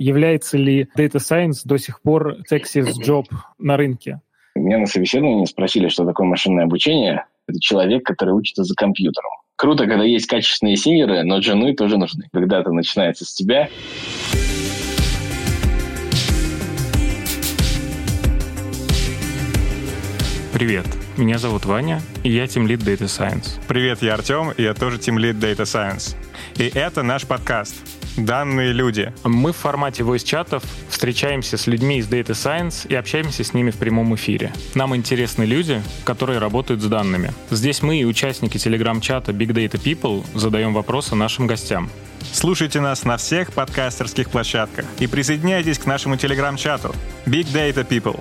[0.00, 3.24] Является ли Data Science до сих пор job
[3.58, 4.20] на рынке?
[4.54, 7.24] Меня на собеседовании спросили, что такое машинное обучение.
[7.48, 9.30] Это человек, который учится за компьютером.
[9.56, 12.28] Круто, когда есть качественные синеры, но жены тоже нужны.
[12.32, 13.68] Когда это начинается с тебя.
[20.52, 20.86] Привет,
[21.16, 23.60] меня зовут Ваня, и я Team Lead Data Science.
[23.66, 26.14] Привет, я Артем, и я тоже Team Lead Data Science.
[26.56, 29.12] И это наш подкаст «Данные люди».
[29.22, 33.76] Мы в формате voice-чатов встречаемся с людьми из Data Science и общаемся с ними в
[33.76, 34.52] прямом эфире.
[34.74, 37.32] Нам интересны люди, которые работают с данными.
[37.50, 41.90] Здесь мы и участники телеграм-чата Big Data People задаем вопросы нашим гостям.
[42.32, 46.94] Слушайте нас на всех подкастерских площадках и присоединяйтесь к нашему телеграм-чату
[47.24, 48.20] Big Data People.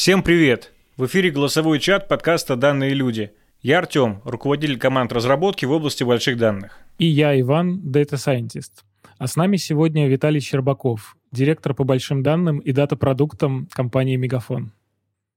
[0.00, 0.72] Всем привет!
[0.96, 3.32] В эфире голосовой чат подкаста «Данные люди».
[3.60, 6.78] Я Артем, руководитель команд разработки в области больших данных.
[6.96, 8.70] И я Иван, Data Scientist.
[9.18, 14.72] А с нами сегодня Виталий Щербаков, директор по большим данным и дата-продуктам компании «Мегафон».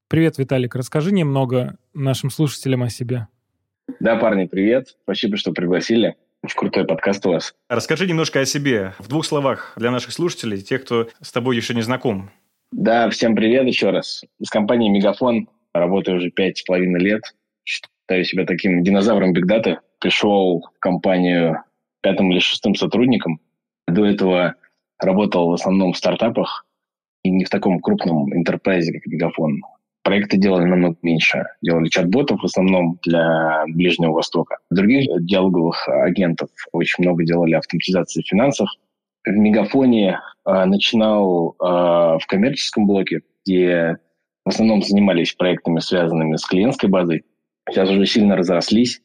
[0.07, 0.75] Привет, Виталик.
[0.75, 3.27] Расскажи немного нашим слушателям о себе.
[3.99, 4.95] Да, парни, привет.
[5.03, 6.15] Спасибо, что пригласили.
[6.41, 7.53] Очень крутой подкаст у вас.
[7.67, 11.73] Расскажи немножко о себе в двух словах для наших слушателей, тех, кто с тобой еще
[11.73, 12.31] не знаком.
[12.75, 14.23] Да, всем привет еще раз.
[14.39, 17.21] Из компании Мегафон работаю уже пять с половиной лет.
[17.63, 19.77] Считаю себя таким динозавром бигдаты.
[19.99, 21.63] Пришел в компанию
[22.01, 23.39] пятым или шестым сотрудником.
[23.87, 24.55] До этого
[24.97, 26.65] работал в основном в стартапах
[27.21, 29.61] и не в таком крупном интерпрайзе, как Мегафон.
[30.01, 31.45] Проекты делали намного меньше.
[31.61, 34.57] Делали чат-ботов в основном для Ближнего Востока.
[34.71, 38.67] Других диалоговых агентов очень много делали автоматизации финансов
[39.25, 43.97] в Мегафоне э, начинал э, в коммерческом блоке, где
[44.45, 47.23] в основном занимались проектами, связанными с клиентской базой.
[47.69, 49.01] Сейчас уже сильно разрослись.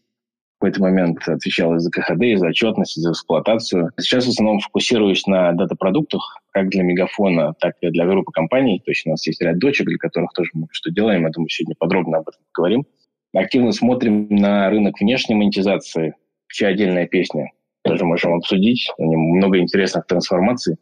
[0.57, 3.93] В какой-то момент отвечал и за КХД, и за отчетность, и за эксплуатацию.
[4.01, 8.83] Сейчас в основном фокусируюсь на дата-продуктах, как для Мегафона, так и для группы компаний.
[8.85, 11.23] То есть у нас есть ряд дочек, для которых тоже мы что делаем.
[11.23, 12.87] Я думаю, сегодня подробно об этом поговорим.
[13.33, 16.17] Активно смотрим на рынок внешней монетизации.
[16.47, 17.53] Вообще отдельная песня
[17.89, 18.91] тоже можем обсудить.
[18.99, 20.77] У него много интересных трансформаций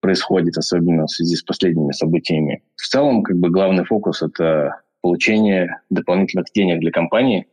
[0.00, 2.62] происходит, особенно в связи с последними событиями.
[2.76, 7.46] В целом, как бы главный фокус– это получение дополнительных денег для компании.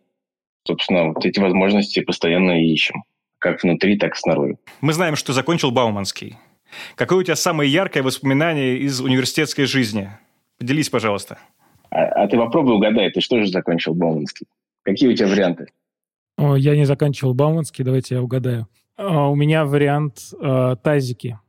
[0.68, 3.04] Собственно, вот эти возможности постоянно ищем,
[3.40, 4.58] как внутри, так и снаружи.
[4.82, 6.38] Мы знаем, что закончил Бауманский.
[6.96, 10.10] Какое у тебя самое яркое воспоминание из университетской жизни?
[10.60, 11.40] Поделись, пожалуйста.
[11.90, 14.48] А, а ты попробуй угадай, ты что же закончил Бауманский?
[14.84, 15.68] Какие у тебя варианты?
[16.38, 18.68] О, я не заканчивал Бауманский, давайте я угадаю.
[19.00, 21.40] А, у меня вариант э, тазики.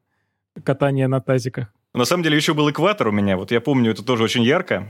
[0.65, 1.67] Катание на тазиках.
[1.95, 3.37] На самом деле еще был экватор у меня.
[3.37, 4.87] Вот я помню, это тоже очень ярко.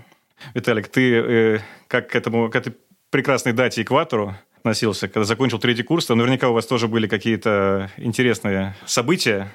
[0.54, 2.74] Виталик, ты э, как к этому, к этой
[3.10, 7.90] прекрасной дате экватору носился, когда закончил третий курс, то наверняка у вас тоже были какие-то
[7.96, 9.48] интересные события.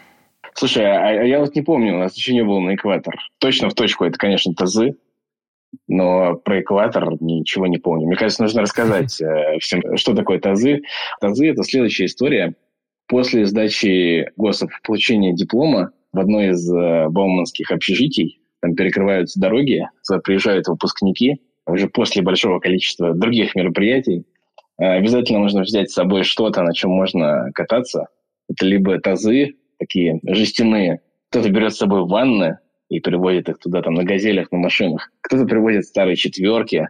[0.56, 3.16] Слушай, а, а я вот не помню, у нас еще не было на экватор.
[3.38, 4.96] Точно в точку это, конечно, тазы,
[5.88, 8.08] но про экватор ничего не помню.
[8.08, 10.82] Мне кажется, нужно рассказать э, всем, что такое тазы.
[11.20, 12.56] Тазы– это следующая история.
[13.08, 19.88] После сдачи ГОСов получения диплома в одной из э, бауманских общежитий, там перекрываются дороги,
[20.24, 24.26] приезжают выпускники, уже после большого количества других мероприятий,
[24.80, 28.08] э, обязательно нужно взять с собой что-то, на чем можно кататься.
[28.50, 33.94] Это либо тазы, такие жестяные, кто-то берет с собой ванны и приводит их туда там
[33.94, 36.88] на газелях, на машинах, кто-то приводит старые четверки.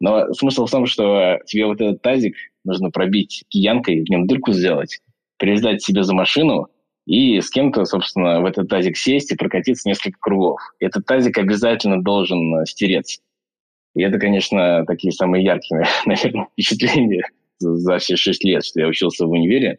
[0.00, 2.34] Но смысл в том, что тебе вот этот тазик
[2.64, 5.00] нужно пробить киянкой, в нем дырку сделать,
[5.38, 6.68] пересдать себе за машину
[7.06, 10.60] и с кем-то, собственно, в этот тазик сесть и прокатиться несколько кругов.
[10.80, 13.20] Этот тазик обязательно должен э, стереться.
[13.94, 17.24] И это, конечно, такие самые яркие, наверное, впечатления
[17.58, 19.78] за все шесть лет, что я учился в универе.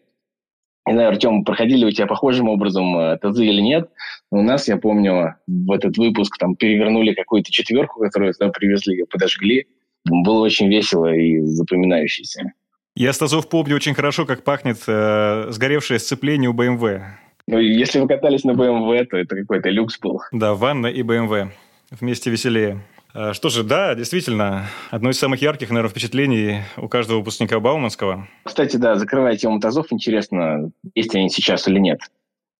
[0.87, 3.89] Не знаю, Артем, проходили у тебя похожим образом э, тазы или нет,
[4.31, 9.03] но у нас, я помню, в этот выпуск там перевернули какую-то четверку, которую туда привезли,
[9.03, 9.67] подожгли.
[10.05, 12.53] Было очень весело и запоминающееся.
[12.99, 17.03] Я с тазов помню очень хорошо, как пахнет э, сгоревшее сцепление у BMW.
[17.45, 20.23] Ну, если вы катались на BMW, то это какой-то люкс был.
[20.31, 21.49] Да, ванна и BMW.
[21.91, 22.79] Вместе веселее.
[23.13, 28.27] А, что же, да, действительно, одно из самых ярких, наверное, впечатлений у каждого выпускника Бауманского.
[28.43, 31.99] Кстати, да, закрывая тему тазов, интересно, есть они сейчас или нет.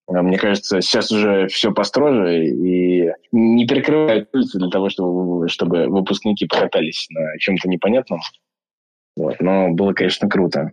[0.06, 5.88] А, мне кажется, сейчас уже все построже и не перекрывают улицы для того, чтобы, чтобы
[5.88, 8.20] выпускники покатались на чем-то непонятном.
[9.18, 9.40] Вот.
[9.40, 10.72] Но было, конечно, круто.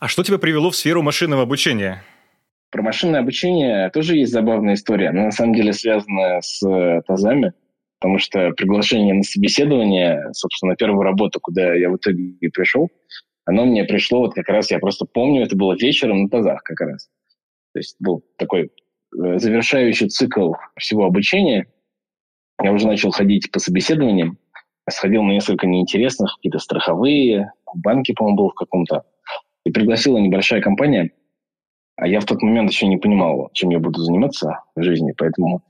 [0.00, 2.02] А что тебя привело в сферу машинного обучения?
[2.70, 5.10] Про машинное обучение тоже есть забавная история.
[5.10, 6.60] Она на самом деле связана с
[7.06, 7.52] тазами.
[8.00, 12.90] потому что приглашение на собеседование, собственно, на первую работу, куда я в итоге и пришел,
[13.44, 16.80] оно мне пришло вот как раз, я просто помню, это было вечером на тазах как
[16.80, 17.08] раз.
[17.72, 21.66] То есть был такой э, завершающий цикл всего обучения.
[22.60, 24.38] Я уже начал ходить по собеседованиям,
[24.88, 29.04] сходил на несколько неинтересных, какие-то страховые, банки, по-моему, был в каком-то.
[29.64, 31.10] И пригласила небольшая компания,
[31.96, 35.62] а я в тот момент еще не понимал, чем я буду заниматься в жизни, поэтому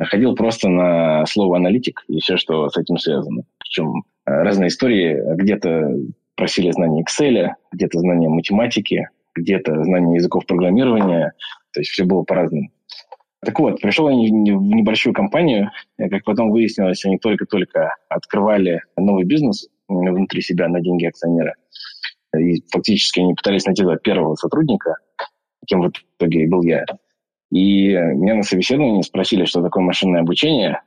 [0.00, 3.42] ходил просто на слово аналитик и все, что с этим связано.
[3.58, 5.20] Причем э, разные истории.
[5.36, 5.96] Где-то
[6.36, 11.32] просили знания Excel, где-то знания математики, где-то знания языков программирования.
[11.72, 12.70] То есть все было по-разному.
[13.44, 15.70] Так вот, пришел я в небольшую компанию.
[15.98, 21.54] Как потом выяснилось, они только-только открывали новый бизнес внутри себя на деньги акционера.
[22.36, 24.96] И фактически они пытались найти первого сотрудника,
[25.66, 26.84] кем в итоге был я.
[27.50, 30.82] И меня на собеседовании спросили, что такое машинное обучение.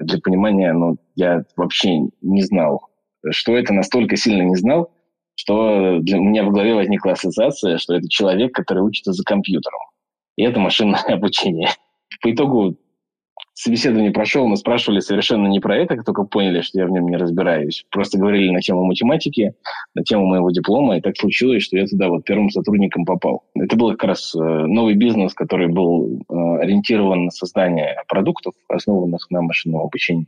[0.00, 2.88] Для понимания, ну, я вообще не знал,
[3.30, 4.90] что это настолько сильно не знал,
[5.34, 9.80] что для меня в голове возникла ассоциация, что это человек, который учится за компьютером.
[10.36, 11.68] И это машинное обучение.
[12.20, 12.76] По итогу
[13.54, 17.08] собеседование прошел, мы спрашивали совершенно не про это, как только поняли, что я в нем
[17.08, 17.84] не разбираюсь.
[17.90, 19.54] Просто говорили на тему математики,
[19.94, 23.44] на тему моего диплома, и так случилось, что я туда вот первым сотрудником попал.
[23.54, 29.30] Это был как раз э, новый бизнес, который был э, ориентирован на создание продуктов, основанных
[29.30, 30.26] на машинном обучении.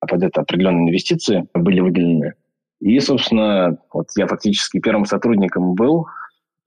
[0.00, 2.34] А под это определенные инвестиции были выделены.
[2.80, 6.06] И, собственно, вот я фактически первым сотрудником был,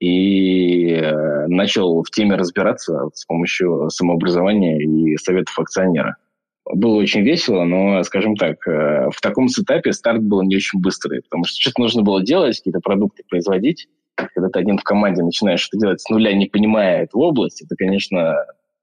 [0.00, 6.16] и э, начал в теме разбираться с помощью самообразования и советов акционера.
[6.64, 11.22] Было очень весело, но, скажем так, э, в таком сетапе старт был не очень быстрый,
[11.22, 13.88] потому что что-то нужно было делать, какие-то продукты производить.
[14.14, 17.76] Когда ты один в команде начинаешь что-то делать с нуля, не понимая эту область, это,
[17.76, 18.36] конечно,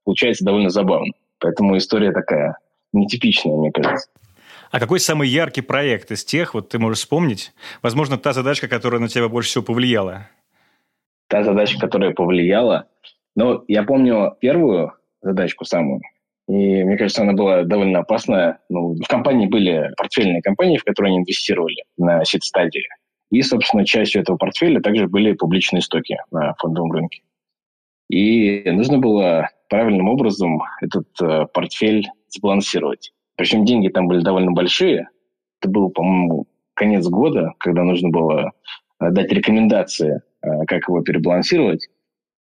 [0.04, 1.12] получается довольно забавно.
[1.40, 2.58] Поэтому история такая
[2.92, 4.08] нетипичная, мне кажется.
[4.70, 7.52] А какой самый яркий проект из тех, вот ты можешь вспомнить?
[7.82, 10.28] Возможно, та задачка, которая на тебя больше всего повлияла?
[11.28, 12.88] Та задача, которая повлияла.
[13.36, 14.92] Но я помню первую
[15.22, 16.00] задачку самую,
[16.48, 18.58] и мне кажется, она была довольно опасная.
[18.70, 22.88] Ну, в компании были портфельные компании, в которые они инвестировали на сид-стадии.
[23.30, 27.20] И, собственно, частью этого портфеля также были публичные стоки на фондовом рынке.
[28.08, 33.12] И нужно было правильным образом этот э, портфель сбалансировать.
[33.36, 35.10] Причем деньги там были довольно большие.
[35.60, 38.52] Это был, по-моему, конец года, когда нужно было
[39.00, 41.88] э, дать рекомендации как его перебалансировать.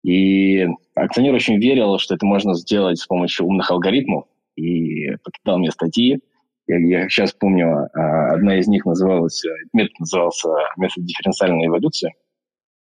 [0.03, 4.25] И акционер очень верил, что это можно сделать с помощью умных алгоритмов,
[4.57, 6.21] и покидал мне статьи.
[6.67, 12.15] Я, я сейчас помню, а, одна из них называлась, метод назывался метод дифференциальной эволюции,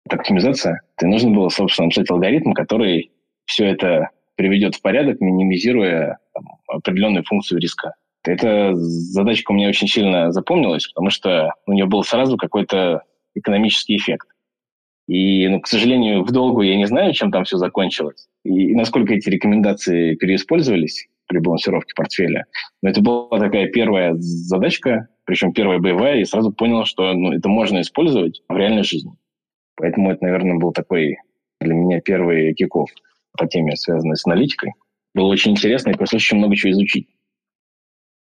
[0.06, 0.82] это оптимизация.
[1.02, 3.12] И нужно было, собственно, написать алгоритм, который
[3.46, 7.94] все это приведет в порядок, минимизируя там, определенную функцию риска.
[8.24, 13.04] Эта задачка у меня очень сильно запомнилась, потому что у нее был сразу какой-то
[13.36, 14.28] экономический эффект.
[15.08, 18.28] И, ну, к сожалению, в долгу я не знаю, чем там все закончилось.
[18.44, 22.46] И, и насколько эти рекомендации переиспользовались при балансировке портфеля.
[22.82, 27.50] Но это была такая первая задачка, причем первая боевая, и сразу понял, что ну, это
[27.50, 29.12] можно использовать в реальной жизни.
[29.76, 31.18] Поэтому это, наверное, был такой
[31.60, 32.90] для меня первый киков
[33.38, 34.74] по теме, связанной с аналитикой.
[35.14, 37.08] Было очень интересно, и пришлось очень много чего изучить.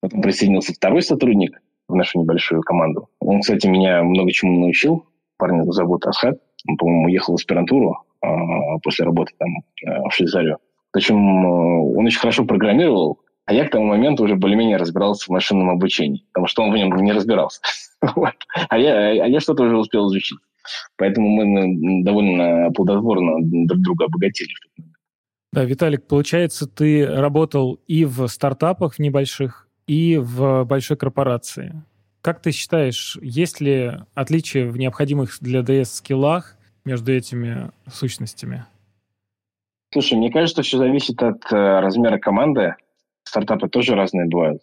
[0.01, 3.09] Потом присоединился второй сотрудник в нашу небольшую команду.
[3.19, 5.05] Он, кстати, меня много чему научил.
[5.39, 6.37] Парня зовут Асхат.
[6.67, 9.49] Он, по-моему, уехал в аспирантуру а, после работы там
[9.87, 10.57] а, в Швейцарию.
[10.91, 15.29] Причем э, он очень хорошо программировал, а я к тому моменту уже более-менее разбирался в
[15.29, 17.61] машинном обучении, потому что он в нем не разбирался.
[18.01, 20.39] а, я, а я что-то уже успел изучить.
[20.97, 24.49] Поэтому мы довольно плодотворно друг друга обогатили.
[25.53, 31.81] Да, Виталик, получается, ты работал и в стартапах небольших, и в большой корпорации.
[32.21, 38.65] Как ты считаешь, есть ли отличия в необходимых для DS скиллах между этими сущностями?
[39.93, 42.75] Слушай, мне кажется, все зависит от э, размера команды.
[43.23, 44.61] Стартапы тоже разные бывают.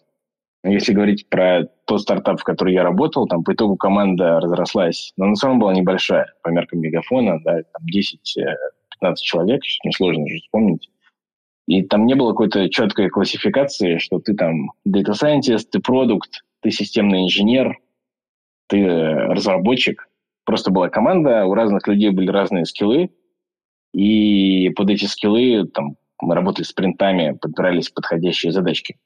[0.63, 5.25] Если говорить про тот стартап, в который я работал, там по итогу команда разрослась, но
[5.25, 7.83] на самом была небольшая, по меркам мегафона, да, там
[9.03, 10.89] 10-15 человек, несложно уже вспомнить.
[11.67, 16.71] И там не было какой-то четкой классификации, что ты там data scientist, ты продукт, ты
[16.71, 17.77] системный инженер,
[18.67, 20.07] ты разработчик.
[20.45, 23.09] Просто была команда, у разных людей были разные скиллы,
[23.93, 28.97] и под эти скиллы там, мы работали с принтами, подбирались подходящие задачки.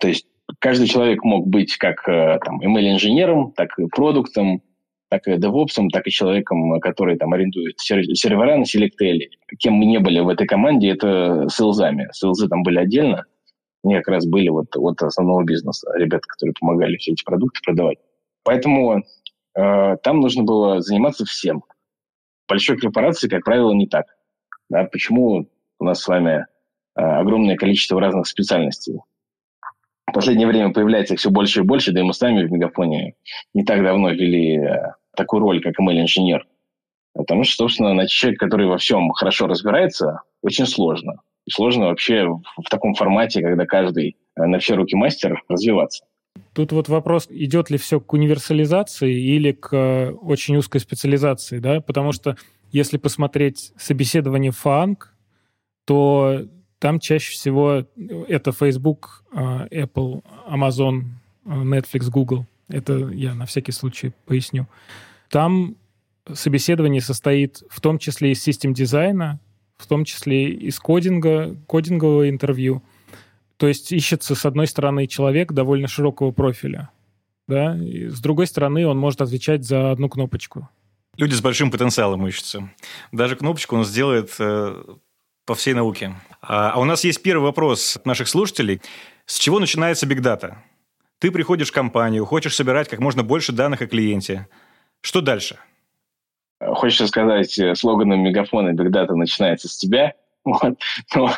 [0.00, 0.26] То есть
[0.58, 4.62] каждый человек мог быть как э, там, email-инженером, так и продуктом,
[5.08, 9.20] так и девопсом, так и человеком, который там арендует сервера на Selectel.
[9.58, 12.08] Кем мы не были в этой команде, это селзами.
[12.12, 13.24] Селзы там были отдельно,
[13.84, 17.98] Они как раз были вот от основного бизнеса, ребята, которые помогали все эти продукты продавать.
[18.42, 19.02] Поэтому
[19.56, 21.64] э, там нужно было заниматься всем.
[22.48, 24.06] Большой корпорации, как правило, не так.
[24.70, 25.48] Да, почему
[25.78, 26.46] у нас с вами
[26.96, 29.00] э, огромное количество разных специальностей?
[30.06, 33.14] В последнее время появляется их все больше и больше, да и мы сами в Мегафоне
[33.52, 36.46] не так давно ввели э, такую роль, как ML-инженер.
[37.12, 41.20] Потому что, собственно, найти человека, который во всем хорошо разбирается, очень сложно.
[41.50, 46.04] Сложно вообще в таком формате, когда каждый э, на все руки мастер, развиваться.
[46.52, 51.80] Тут вот вопрос, идет ли все к универсализации или к э, очень узкой специализации, да?
[51.80, 52.36] Потому что
[52.72, 55.14] если посмотреть собеседование ФАНГ,
[55.84, 56.46] то
[56.78, 57.84] там чаще всего
[58.28, 61.02] это Facebook, э, Apple, Amazon,
[61.44, 62.46] Netflix, Google.
[62.68, 64.66] Это я на всякий случай поясню.
[65.28, 65.76] Там
[66.32, 69.40] собеседование состоит в том числе из систем дизайна,
[69.76, 72.82] в том числе из кодинга, кодингового интервью.
[73.56, 76.90] То есть ищется, с одной стороны, человек довольно широкого профиля,
[77.46, 80.68] да, и с другой стороны, он может отвечать за одну кнопочку.
[81.16, 82.70] Люди с большим потенциалом ищутся.
[83.12, 84.82] Даже кнопочку он сделает э,
[85.46, 86.14] по всей науке.
[86.42, 88.80] А, а у нас есть первый вопрос от наших слушателей.
[89.26, 90.62] С чего начинается бигдата?
[91.20, 94.48] Ты приходишь в компанию, хочешь собирать как можно больше данных о клиенте.
[95.00, 95.58] Что дальше?
[96.66, 100.14] Хочется сказать э, слоганом мегафона «Big Data начинается с тебя».
[100.44, 100.78] Вот.
[101.14, 101.30] Но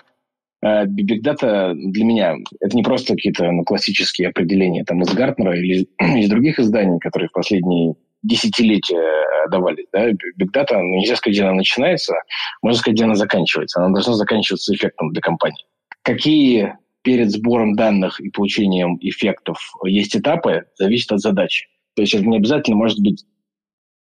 [0.62, 5.56] э, Big Data для меня это не просто какие-то ну, классические определения там, из Гартнера
[5.56, 9.86] или из других изданий, которые в последние десятилетия э, давали.
[9.92, 10.10] Да?
[10.10, 12.14] Big Data, ну, нельзя сказать, где она начинается,
[12.62, 13.80] можно сказать, где она заканчивается.
[13.80, 15.64] Она должна заканчиваться эффектом для компании.
[16.02, 21.68] Какие перед сбором данных и получением эффектов есть этапы, зависит от задачи.
[21.94, 23.24] То есть это не обязательно может быть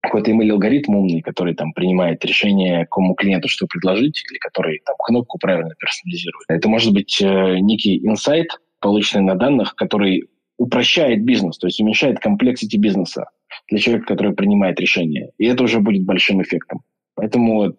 [0.01, 5.37] какой-то email-алгоритм умный, который там принимает решение, кому клиенту что предложить, или который там кнопку
[5.39, 6.45] правильно персонализирует.
[6.49, 8.47] Это может быть э, некий инсайт,
[8.79, 10.27] полученный на данных, который
[10.57, 13.25] упрощает бизнес, то есть уменьшает комплексити бизнеса
[13.69, 15.31] для человека, который принимает решение.
[15.37, 16.81] И это уже будет большим эффектом.
[17.15, 17.75] Поэтому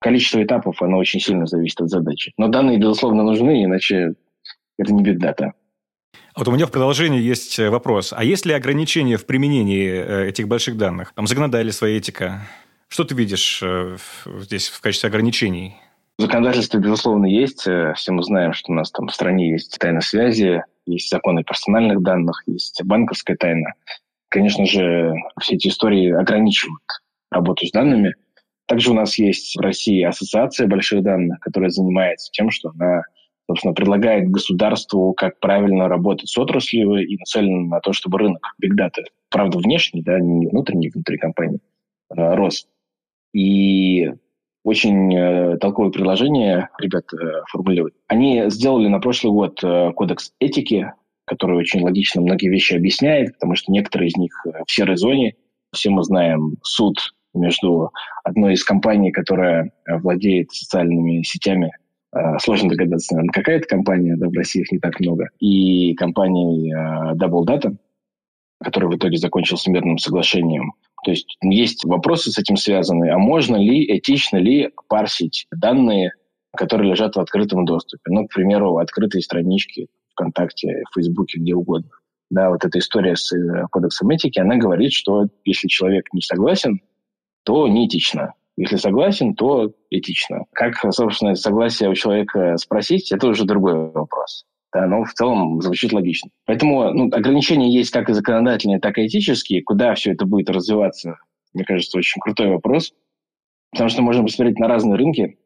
[0.00, 2.32] количество этапов, оно очень сильно зависит от задачи.
[2.36, 4.14] Но данные, безусловно, нужны, иначе
[4.78, 5.18] это не big
[6.14, 6.34] data.
[6.36, 8.12] Вот у меня в продолжении есть э, вопрос.
[8.16, 11.12] А есть ли ограничения в применении э, этих больших данных?
[11.14, 12.42] Там законодательство, этика.
[12.88, 13.96] Что ты видишь э,
[14.40, 15.76] здесь в качестве ограничений?
[16.18, 17.66] Законодательство, безусловно, есть.
[17.96, 22.02] Все мы знаем, что у нас там в стране есть тайна связи, есть законы персональных
[22.02, 23.72] данных, есть банковская тайна.
[24.28, 26.82] Конечно же, все эти истории ограничивают
[27.30, 28.14] работу с данными.
[28.66, 33.02] Также у нас есть в России ассоциация больших данных, которая занимается тем, что она
[33.48, 38.72] собственно, предлагает государству, как правильно работать с отраслью и нацелен на то, чтобы рынок Big
[38.78, 41.60] Data, правда, внешний, да, не внутренний, внутри компании,
[42.10, 42.66] а, рос.
[43.34, 44.10] И
[44.64, 47.94] очень э, предложение ребят э, формулируют.
[48.08, 50.92] Они сделали на прошлый год э, кодекс этики,
[51.26, 55.34] который очень логично многие вещи объясняет, потому что некоторые из них э, в серой зоне.
[55.74, 56.96] Все мы знаем суд
[57.34, 57.90] между
[58.22, 61.83] одной из компаний, которая э, владеет социальными сетями Э,
[62.38, 66.72] сложно догадаться, наверное, какая это компания, да, в России их не так много, и компанией
[66.72, 67.76] э, Double Data,
[68.62, 70.72] который в итоге закончился мирным соглашением.
[71.04, 76.12] То есть есть вопросы с этим связаны, а можно ли, этично ли парсить данные,
[76.56, 78.02] которые лежат в открытом доступе.
[78.06, 81.90] Ну, к примеру, открытые странички ВКонтакте, Фейсбуке, где угодно.
[82.30, 86.80] Да, вот эта история с э, кодексом этики, она говорит, что если человек не согласен,
[87.44, 88.32] то неэтично.
[88.56, 90.44] Если согласен, то этично.
[90.52, 94.44] Как, собственно, согласие у человека спросить, это уже другой вопрос.
[94.72, 96.30] Да, но в целом звучит логично.
[96.46, 99.62] Поэтому ну, ограничения есть как и законодательные, так и этические.
[99.62, 101.16] Куда все это будет развиваться,
[101.52, 102.92] мне кажется, очень крутой вопрос.
[103.70, 105.38] Потому что можем посмотреть на разные рынки.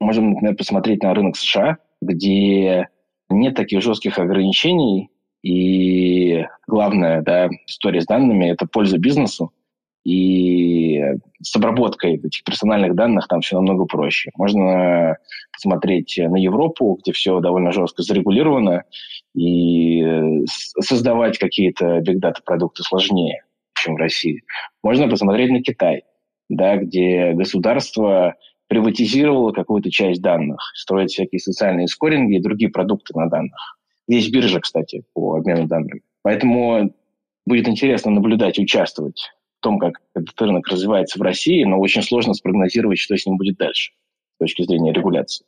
[0.00, 2.88] Можем, например, посмотреть на рынок США, где
[3.28, 5.10] нет таких жестких ограничений.
[5.42, 9.52] И главная да, история с данными– это польза бизнесу.
[10.04, 11.00] И
[11.42, 14.30] с обработкой этих персональных данных там все намного проще.
[14.36, 15.16] Можно
[15.52, 18.84] посмотреть на Европу, где все довольно жестко зарегулировано,
[19.34, 23.44] и создавать какие-то бигдата продукты сложнее,
[23.74, 24.42] чем в России.
[24.82, 26.02] Можно посмотреть на Китай,
[26.48, 28.34] да, где государство
[28.68, 33.78] приватизировало какую-то часть данных, строит всякие социальные скоринги и другие продукты на данных.
[34.06, 36.02] Есть биржа, кстати, по обмену данными.
[36.22, 36.92] Поэтому
[37.46, 39.30] будет интересно наблюдать, участвовать
[39.60, 43.56] том, как этот рынок развивается в России, но очень сложно спрогнозировать, что с ним будет
[43.56, 43.92] дальше
[44.36, 45.44] с точки зрения регуляции.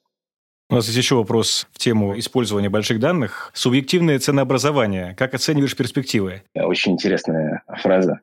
[0.71, 3.51] У нас есть еще вопрос в тему использования больших данных.
[3.53, 5.15] Субъективное ценообразование.
[5.19, 6.45] Как оцениваешь перспективы?
[6.55, 8.21] Очень интересная фраза.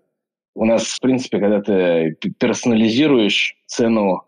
[0.56, 4.24] У нас, в принципе, когда ты персонализируешь цену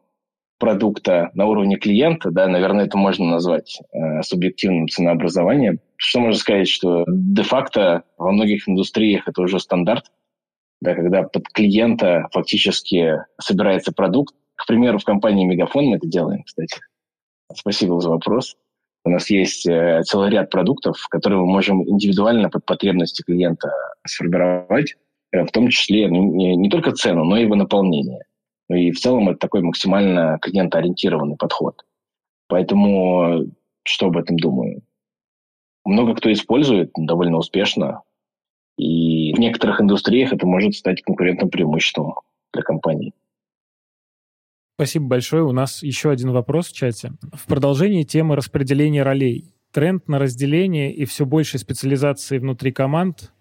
[0.59, 5.79] продукта на уровне клиента, да, наверное, это можно назвать э, субъективным ценообразованием.
[5.95, 10.11] что можно сказать, что де-факто во многих индустриях это уже стандарт,
[10.81, 14.35] да, когда под клиента фактически собирается продукт.
[14.55, 16.79] К примеру, в компании Мегафон мы это делаем, кстати.
[17.53, 18.57] Спасибо за вопрос.
[19.03, 23.71] У нас есть э, целый ряд продуктов, которые мы можем индивидуально под потребности клиента
[24.05, 24.95] сформировать,
[25.31, 28.25] э, в том числе ну, не, не только цену, но и его наполнение.
[28.69, 31.83] Ну и в целом это такой максимально клиентоориентированный подход.
[32.47, 33.51] Поэтому
[33.83, 34.83] что об этом думаю?
[35.83, 38.03] Много кто использует довольно успешно,
[38.77, 42.15] и в некоторых индустриях это может стать конкурентным преимуществом
[42.53, 43.13] для компаний.
[44.75, 45.43] Спасибо большое.
[45.43, 47.11] У нас еще один вопрос в чате.
[47.33, 49.53] В продолжении темы распределения ролей.
[49.71, 53.31] Тренд на разделение и все больше специализации внутри команд,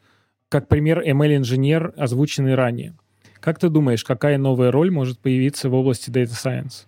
[0.48, 2.94] как пример ML-инженер, озвученный ранее.
[3.40, 6.86] Как ты думаешь, какая новая роль может появиться в области Data Science?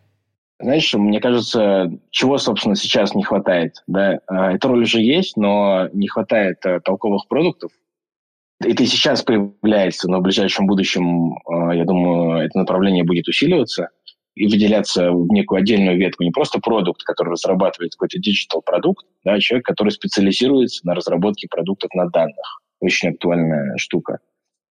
[0.60, 3.82] Знаешь, мне кажется, чего, собственно, сейчас не хватает.
[3.86, 4.20] Да?
[4.26, 7.72] А, эта роль уже есть, но не хватает э, толковых продуктов.
[8.64, 13.88] Это и сейчас появляется, но в ближайшем будущем, э, я думаю, это направление будет усиливаться–
[14.34, 16.24] и выделяться в некую отдельную ветку.
[16.24, 21.48] Не просто продукт, который разрабатывает какой-то digital продукт, да, а человек, который специализируется на разработке
[21.50, 22.60] продуктов на данных.
[22.80, 24.18] Очень актуальная штука.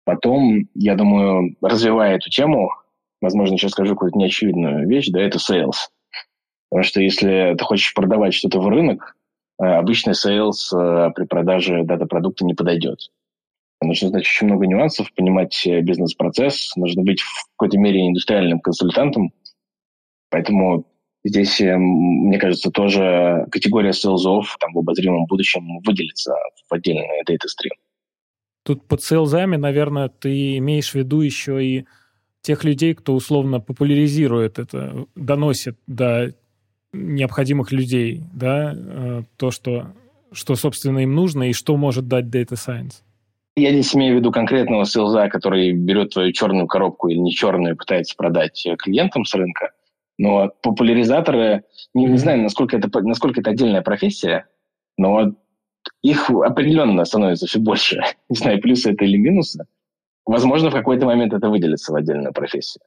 [0.04, 2.70] Потом, я думаю, развивая эту тему,
[3.22, 5.90] возможно, сейчас скажу какую-то неочевидную вещь, да, это sales.
[6.70, 9.16] Потому что если ты хочешь продавать что-то в рынок,
[9.60, 13.00] э, обычный sales э, при продаже дата-продукта не подойдет.
[13.82, 19.32] Нужно знать очень много нюансов, понимать э, бизнес-процесс, нужно быть в какой-то мере индустриальным консультантом,
[20.36, 20.86] Поэтому
[21.24, 26.34] здесь, э, мне кажется, тоже категория селзов там, в обозримом будущем выделится
[26.70, 27.72] в отдельный stream.
[28.66, 31.86] Тут под селзами, наверное, ты имеешь в виду еще и
[32.42, 36.34] тех людей, кто условно популяризирует это, доносит до
[36.92, 39.94] необходимых людей, да, э, то, что,
[40.34, 43.05] что, собственно, им нужно и что может дать Data Science.
[43.58, 47.74] Я здесь имею в виду конкретного селза, который берет твою черную коробку или не черную
[47.74, 49.72] и пытается продать клиентам с рынка.
[50.18, 54.48] Но популяризаторы, не, не знаю, насколько это, насколько это отдельная профессия,
[54.98, 55.34] но
[56.02, 58.02] их определенно становится все больше.
[58.30, 59.66] Не знаю, плюсы это или минусы.
[60.26, 62.84] Возможно, в какой-то момент это выделится в отдельную профессию.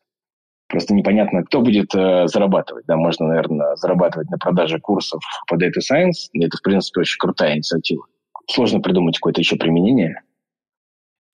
[0.68, 2.84] Просто непонятно, кто будет э, зарабатывать.
[2.86, 6.28] Да, можно, наверное, зарабатывать на продаже курсов по Data Science.
[6.34, 8.04] Это, в принципе, очень крутая инициатива.
[8.50, 10.22] Сложно придумать какое-то еще применение.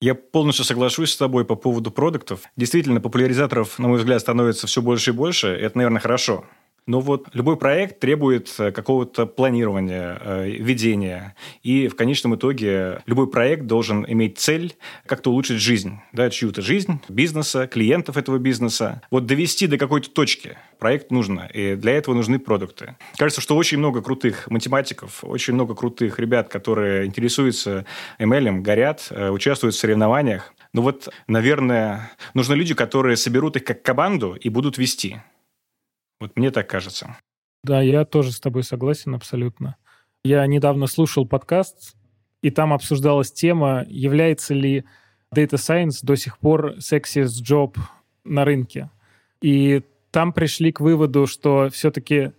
[0.00, 2.42] Я полностью соглашусь с тобой по поводу продуктов.
[2.56, 5.48] Действительно, популяризаторов, на мой взгляд, становится все больше и больше.
[5.48, 6.44] Это, наверное, хорошо.
[6.86, 11.34] Но вот любой проект требует э, какого-то планирования, э, ведения.
[11.62, 16.00] И в конечном итоге любой проект должен иметь цель как-то улучшить жизнь.
[16.12, 19.00] Да, чью-то жизнь, бизнеса, клиентов этого бизнеса.
[19.10, 21.48] Вот довести до какой-то точки проект нужно.
[21.54, 22.96] И для этого нужны продукты.
[23.16, 27.86] Кажется, что очень много крутых математиков, очень много крутых ребят, которые интересуются
[28.18, 30.52] ML, горят, э, участвуют в соревнованиях.
[30.74, 35.22] Но вот, наверное, нужны люди, которые соберут их как команду и будут вести.
[36.20, 37.16] Вот мне так кажется.
[37.62, 39.76] Да, я тоже с тобой согласен абсолютно.
[40.22, 41.96] Я недавно слушал подкаст,
[42.42, 44.84] и там обсуждалась тема, является ли
[45.34, 47.76] Data Science до сих пор sexiest job
[48.24, 48.90] на рынке.
[49.40, 52.32] И там пришли к выводу, что все-таки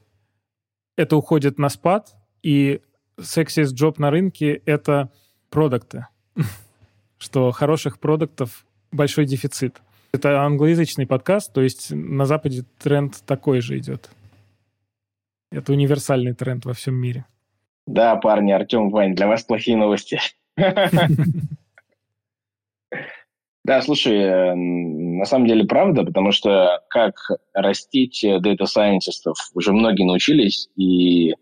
[0.95, 2.81] это уходит на спад, и
[3.19, 5.11] sexiest job на рынке— это
[5.49, 6.07] продукты.
[7.17, 9.81] что хороших продуктов большой дефицит.
[10.15, 14.09] Это англоязычный подкаст, то есть на Западе тренд такой же идет.
[15.51, 17.25] Это универсальный тренд во всем мире.
[17.85, 20.19] Да, парни, Артем, Вань, для вас плохие новости.
[23.65, 27.15] Да, слушай, на самом деле правда, потому что как
[27.51, 31.33] растить дата-сайентистов уже многие научились, и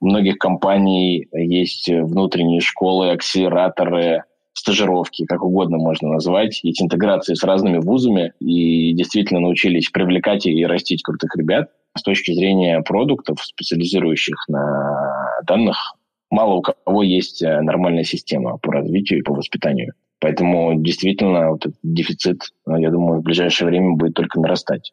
[0.00, 4.24] у многих компаний есть внутренние школы, акселераторы,
[4.58, 10.66] стажировки, как угодно можно назвать, эти интеграции с разными вузами, и действительно научились привлекать и
[10.66, 11.70] растить крутых ребят.
[11.96, 15.94] С точки зрения продуктов, специализирующих на данных,
[16.30, 19.94] мало у кого есть э, нормальная система по развитию и по воспитанию.
[20.20, 24.92] Поэтому действительно вот этот дефицит, э, я думаю, в ближайшее время будет только нарастать.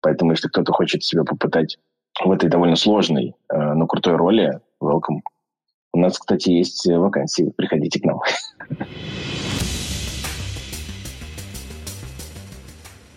[0.00, 1.78] Поэтому если кто-то хочет себя попытать
[2.24, 5.20] в этой довольно сложной, э, но крутой роли, welcome.
[5.92, 7.52] У нас, кстати, есть вакансии.
[7.56, 8.20] Приходите к нам.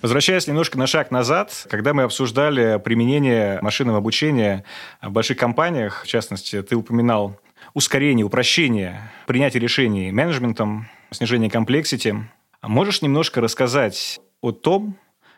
[0.01, 4.63] Возвращаясь немножко на шаг назад, когда мы обсуждали применение машинного обучения
[5.01, 7.39] в больших компаниях, в частности, ты упоминал
[7.73, 12.15] ускорение, упрощение принятия решений менеджментом, снижение комплексити.
[12.61, 14.95] Можешь немножко рассказать о том,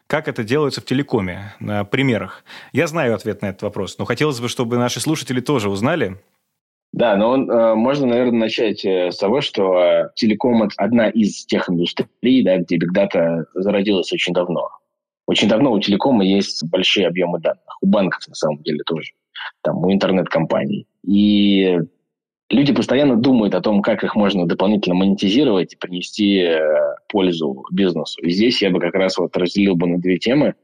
[0.07, 2.43] как это делается в телекоме, на примерах?
[2.73, 6.17] Я знаю ответ на этот вопрос, но хотелось бы, чтобы наши слушатели тоже узнали,
[6.91, 11.09] Да, но он, э, можно, наверное, начать э, с того, что э, телеком– это одна
[11.09, 14.69] из тех индустрий, да, где бигдата зародилась очень давно.
[15.27, 17.77] Очень давно у телекома есть большие объемы данных.
[17.81, 19.11] У банков, на самом деле, тоже.
[19.61, 20.87] Там, у интернет-компаний.
[21.05, 21.77] И
[22.49, 26.49] люди постоянно думают о том, как их можно дополнительно монетизировать и принести
[27.07, 28.19] пользу бизнесу.
[28.21, 30.55] И здесь я бы как раз вот разделил бы на две темы.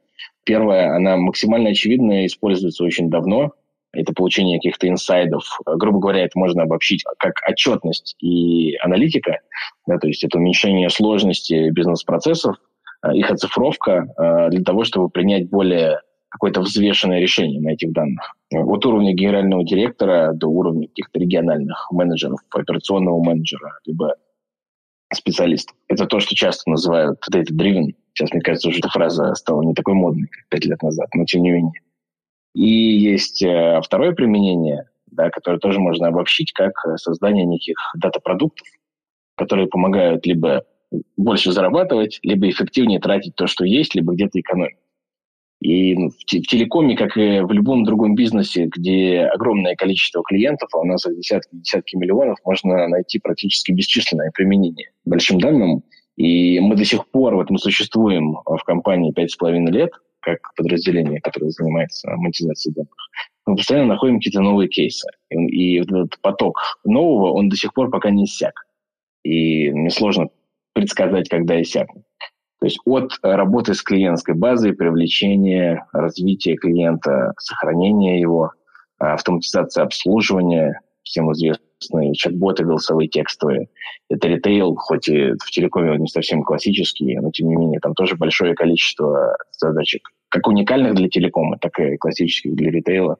[0.43, 3.51] Первая, она максимально очевидная, используется очень давно–
[3.95, 5.43] это получение каких-то инсайдов.
[5.65, 9.39] Грубо говоря, это можно обобщить как отчетность и аналитика,
[9.87, 12.57] да, то есть это уменьшение сложности бизнес-процессов,
[13.03, 18.35] э, их оцифровка э, для того, чтобы принять более какое-то взвешенное решение на этих данных.
[18.53, 24.15] От уровня генерального директора до уровня каких-то региональных менеджеров, операционного менеджера, либо
[25.13, 25.77] специалистов.
[25.87, 27.93] Это то, что часто называют data-driven.
[28.13, 31.25] Сейчас, мне кажется, уже эта фраза стала не такой модной, как пять лет назад, но
[31.25, 31.73] тем не менее.
[32.55, 38.65] И есть э, второе применение, да, которое тоже можно обобщить как э, создание неких дата-продуктов,
[39.35, 40.63] которые помогают либо
[41.17, 44.77] больше зарабатывать, либо эффективнее тратить то, что есть, либо где-то экономить.
[45.59, 50.85] И в, телекоме, как и в любом другом бизнесе, где огромное количество клиентов, а у
[50.85, 55.83] нас их десятки, десятки миллионов, можно найти практически бесчисленное применение большим данным.
[56.15, 59.91] И мы до сих пор в этом существуем в компании пять с половиной лет–
[60.25, 62.95] как подразделение, которое занимается монетизацией данных,
[63.45, 65.07] мы постоянно находим какие-то новые кейсы.
[65.29, 68.53] И, и этот поток нового, он до сих пор пока не иссяк.
[69.23, 70.29] И мне сложно
[70.73, 72.03] предсказать, когда иссякнет.
[72.59, 78.51] То есть от работы с клиентской базой, привлечения, развития клиента, сохранения его,
[78.97, 83.69] автоматизация обслуживания, всем известные чат-боты голосовые, текстовые.
[84.09, 87.93] Это ритейл, хоть и в телекоме он не совсем классический, но тем не менее там
[87.93, 93.17] тоже большое количество задачек как уникальных для телекома, так и классических для ритейла.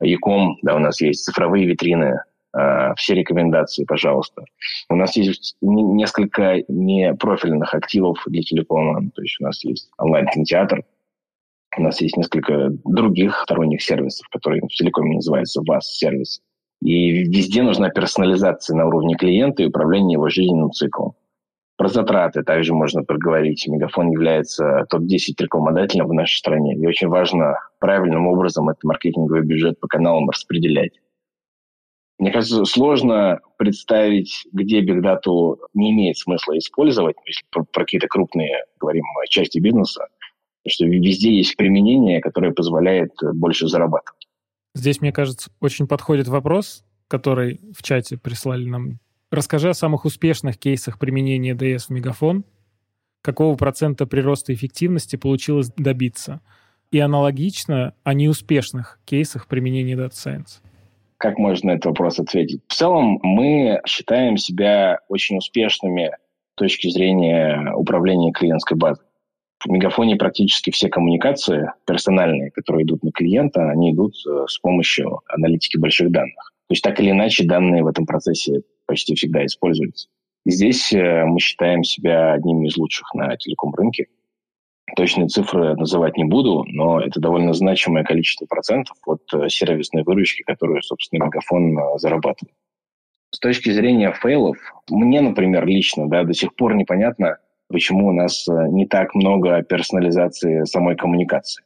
[0.00, 2.20] Яком, да, у нас есть цифровые витрины,
[2.56, 4.44] э, все рекомендации, пожалуйста.
[4.88, 9.10] У нас есть несколько непрофильных активов для телекома.
[9.14, 10.84] То есть у нас есть онлайн-кинотеатр,
[11.78, 16.40] у нас есть несколько других сторонних сервисов, которые в телекоме называются VAS-сервис.
[16.82, 21.14] И везде нужна персонализация на уровне клиента и управление его жизненным циклом.
[21.76, 23.66] Про затраты также можно проговорить.
[23.66, 26.76] Мегафон является топ-10 рекламодателем в нашей стране.
[26.76, 30.92] И очень важно правильным образом этот маркетинговый бюджет по каналам распределять.
[32.18, 38.64] Мне кажется, сложно представить, где бигдату не имеет смысла использовать, если про, про какие-то крупные,
[38.78, 40.06] говорим, части бизнеса,
[40.68, 44.28] что везде есть применение, которое позволяет больше зарабатывать.
[44.74, 49.00] Здесь, мне кажется, очень подходит вопрос, который в чате прислали нам
[49.32, 52.44] Расскажи о самых успешных кейсах применения DS в Мегафон.
[53.22, 56.42] Какого процента прироста эффективности получилось добиться?
[56.90, 60.60] И аналогично о неуспешных кейсах применения Data Science.
[61.16, 62.60] Как можно на этот вопрос ответить?
[62.68, 66.10] В целом мы считаем себя очень успешными
[66.52, 69.06] с точки зрения управления клиентской базой.
[69.64, 75.20] В Мегафоне практически все коммуникации персональные, которые идут на клиента, они идут э, с помощью
[75.26, 76.52] аналитики больших данных.
[76.72, 80.08] То есть так или иначе данные в этом процессе почти всегда используется.
[80.46, 84.06] И здесь э, мы считаем себя одними из лучших на телеком-рынке.
[84.96, 90.44] Точные цифры называть не буду, но это довольно значимое количество процентов от э, сервисной выручки,
[90.44, 92.56] которую, собственно, Мегафон э, зарабатывает.
[93.32, 94.56] С точки зрения фейлов,
[94.88, 97.36] мне, например, лично да, до сих пор непонятно,
[97.68, 101.64] почему у нас не так много персонализации самой коммуникации.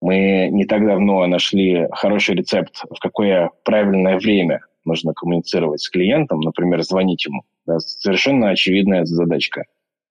[0.00, 6.40] Мы не так давно нашли хороший рецепт, в какое правильное время нужно коммуницировать с клиентом,
[6.40, 7.42] например, звонить ему.
[7.66, 9.64] Да, совершенно очевидная задачка.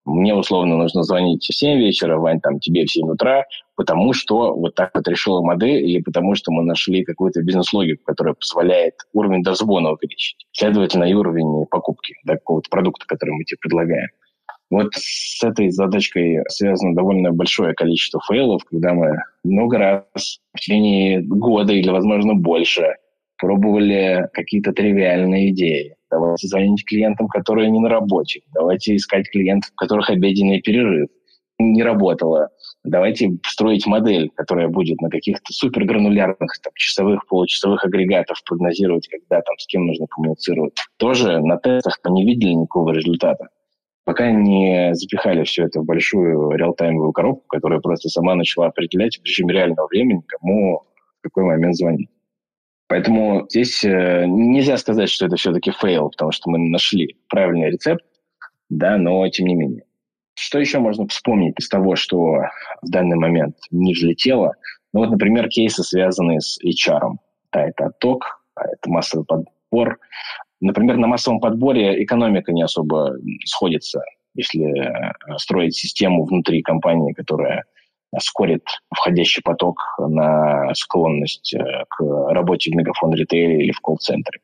[0.06, 3.44] Мне условно нужно звонить в 7 вечера, Вань, там тебе в 7 утра,
[3.76, 8.34] потому что вот так вот решила модель, или потому что мы нашли какую-то бизнес-логику, которая
[8.34, 10.48] позволяет уровень дозвона увеличить.
[10.54, 14.08] Следовательно, и уровень покупки да, какого-то продукта, который мы тебе предлагаем.
[14.70, 21.22] Вот с этой задачкой связано довольно большое количество фейлов, когда мы много раз в течение
[21.22, 22.96] года или, возможно, больше
[23.38, 25.96] пробовали какие-то тривиальные идеи.
[26.10, 28.42] Давайте звонить клиентам, которые не на работе.
[28.54, 31.10] Давайте искать клиентов, у которых обеденный перерыв.
[31.60, 32.50] Не работало.
[32.84, 39.58] Давайте строить модель, которая будет на каких-то супергранулярных там, часовых, получасовых агрегатов прогнозировать, когда там
[39.58, 40.74] с кем нужно коммуницировать.
[40.98, 43.50] Тоже на тестах мы не видели никакого результата.
[44.08, 49.26] Пока не запихали все это в большую реалтаймовую коробку, которая просто сама начала определять в
[49.26, 50.84] режиме реального времени, кому
[51.20, 52.08] в какой момент звонить.
[52.88, 58.06] Поэтому здесь э, нельзя сказать, что это все-таки fail, потому что мы нашли правильный рецепт,
[58.70, 59.84] да, но тем не менее.
[60.36, 62.44] Что еще можно вспомнить из того, что
[62.82, 64.54] в данный момент не взлетело?
[64.94, 67.16] Ну вот, например, кейсы, связанные с HR.
[67.52, 70.00] Да, это отток, а это массовый подбор.
[70.60, 73.16] Например, на массовом подборе экономика не особо
[73.46, 74.02] сходится,
[74.34, 77.64] если э, строить систему внутри компании, которая
[78.20, 84.40] скорит входящий поток на склонность э, к работе в мегафон ритейле или в колл-центре.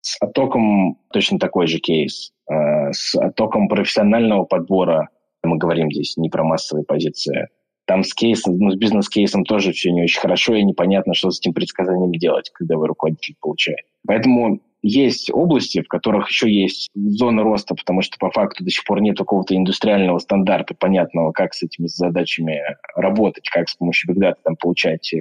[0.00, 2.32] С оттоком точно такой же кейс.
[2.50, 5.08] Э, с оттоком профессионального подбора,
[5.44, 7.48] мы говорим здесь не про массовые позиции,
[7.86, 11.40] там с кейсом, ну, с бизнес-кейсом тоже все не очень хорошо, и непонятно, что с
[11.40, 13.86] этим предсказанием делать, когда вы руководитель получает.
[14.06, 18.84] Поэтому есть области, в которых еще есть зона роста, потому что по факту до сих
[18.84, 22.60] пор нет какого-то индустриального стандарта понятного, как с этими задачами
[22.94, 25.20] работать, как с помощью Big Data там, получать э,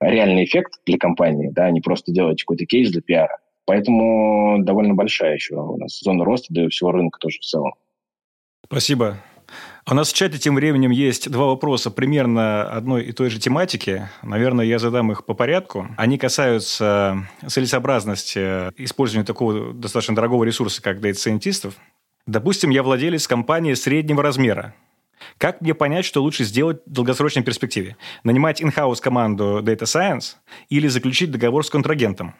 [0.00, 3.38] реальный эффект для компании, да, а не просто делать какой-то кейс для пиара.
[3.66, 7.74] Поэтому довольно большая еще у нас зона роста, и всего рынка тоже в целом.
[8.64, 9.18] Спасибо.
[9.90, 14.10] У нас в чате тем временем есть два вопроса примерно одной и той же тематики.
[14.22, 15.88] Наверное, я задам их по порядку.
[15.96, 21.74] Они касаются целесообразности использования такого достаточно дорогого ресурса, как дата-сайентистов.
[22.26, 24.74] Допустим, я владелец компании среднего размера.
[25.38, 27.96] Как мне понять, что лучше сделать в долгосрочной перспективе?
[28.24, 30.36] Нанимать in-house команду Data Science
[30.68, 32.34] или заключить договор с контрагентом?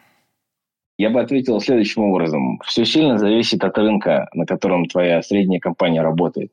[0.99, 2.59] Я бы ответил следующим образом.
[2.63, 6.51] Все сильно зависит от рынка, на котором твоя средняя компания работает.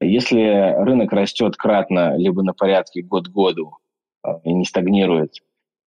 [0.00, 3.76] Если рынок растет кратно, либо на порядке год к году
[4.22, 5.34] а, и не стагнирует,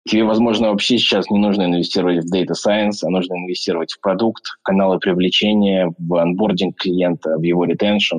[0.08, 4.44] тебе, возможно, вообще сейчас не нужно инвестировать в Data Science, а нужно инвестировать в продукт,
[4.46, 8.18] в каналы привлечения, в анбординг клиента, в его ретеншн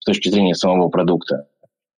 [0.00, 1.48] с точки зрения самого продукта.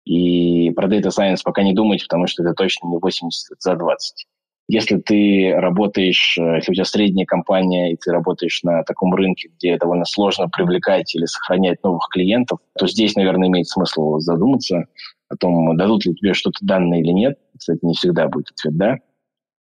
[0.04, 4.26] И про Data Science пока не думать, потому что это точно не 80 за 20.
[4.68, 9.50] Если ты работаешь, э, если у тебя средняя компания, и ты работаешь на таком рынке,
[9.56, 14.86] где довольно сложно привлекать или сохранять новых клиентов, то здесь, наверное, имеет смысл задуматься
[15.28, 17.38] о том, дадут ли тебе что-то данные или нет.
[17.58, 18.96] Кстати, не всегда будет ответ «да».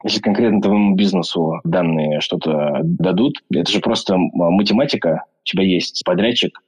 [0.04, 5.24] Если конкретно твоему бизнесу данные что-то дадут, это же просто математика.
[5.42, 6.60] У тебя есть подрядчик,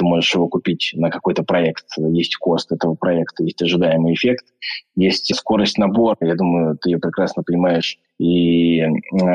[0.00, 4.46] ты можешь его купить на какой-то проект, есть кост этого проекта, есть ожидаемый эффект,
[4.96, 8.82] есть скорость набора, я думаю, ты ее прекрасно понимаешь, и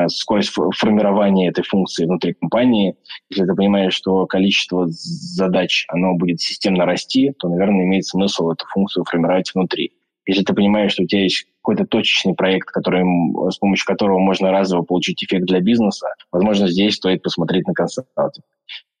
[0.08, 2.96] скорость формирования этой функции внутри компании.
[3.30, 8.66] Если ты понимаешь, что количество задач, оно будет системно расти, то, наверное, имеет смысл эту
[8.66, 9.92] функцию формировать внутри.
[10.26, 13.04] Если ты понимаешь, что у тебя есть какой-то точечный проект, который,
[13.52, 18.44] с помощью которого можно разово получить эффект для бизнеса, возможно, здесь стоит посмотреть на консалтинг.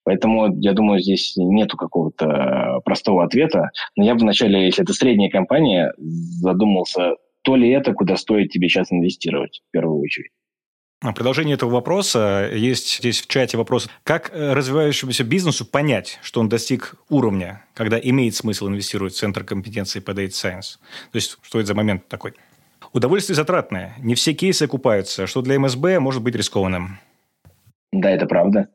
[0.06, 3.70] Поэтому, я думаю, здесь нету какого-то простого ответа.
[3.96, 8.68] Но я бы вначале, если это средняя компания, задумался, то ли это, куда стоит тебе
[8.68, 10.30] сейчас инвестировать в первую очередь.
[11.02, 13.88] А продолжение этого вопроса есть здесь в чате вопрос.
[14.04, 19.42] Как э, развивающемуся бизнесу понять, что он достиг уровня, когда имеет смысл инвестировать в Центр
[19.42, 20.78] компетенции по Data Science?
[21.10, 22.34] То есть, что это за момент такой?
[22.92, 23.96] Удовольствие затратное.
[23.98, 27.00] Не все кейсы окупаются, что для МСБ может быть рискованным.
[27.92, 28.68] Да, это правда.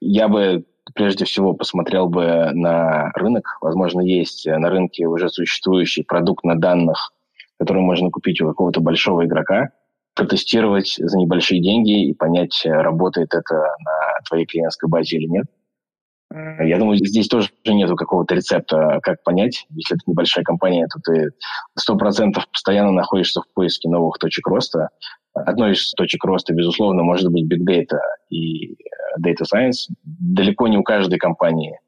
[0.00, 3.58] Я бы прежде всего посмотрел бы на рынок.
[3.60, 7.12] Возможно, есть на рынке уже существующий продукт на данных,
[7.58, 9.70] который можно купить у какого-то большого игрока,
[10.14, 15.46] протестировать за небольшие деньги и понять, работает это на твоей клиентской базе или нет.
[16.32, 19.66] Я думаю, здесь тоже нету какого-то рецепта, как понять.
[19.70, 21.30] Если это небольшая компания, то ты
[21.78, 24.88] сто процентов постоянно находишься в поиске новых точек роста.
[25.34, 27.98] Одной из точек роста, безусловно, может быть Big Data
[28.30, 28.76] и э,
[29.20, 29.94] Data Science.
[30.02, 31.78] Далеко не у каждой компании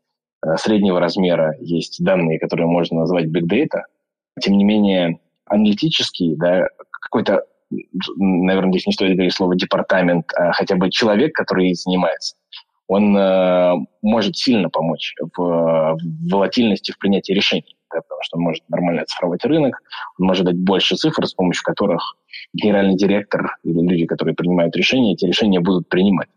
[0.45, 3.83] э, среднего размера есть данные, которые можно назвать Big Data.
[4.41, 6.69] Тем не менее, аналитический, да,
[7.01, 7.45] какой-то,
[8.17, 12.37] наверное, здесь не стоит говорить слово департамент, а хотя бы человек, который занимается,
[12.89, 15.99] он э, может сильно помочь в, в
[16.29, 19.81] волатильности в принятии решений, да, потому что он может нормально оцифровать рынок,
[20.19, 22.17] он может дать больше цифр, с помощью которых
[22.55, 26.29] генеральный директор или люди, которые принимают решения, эти решения будут принимать.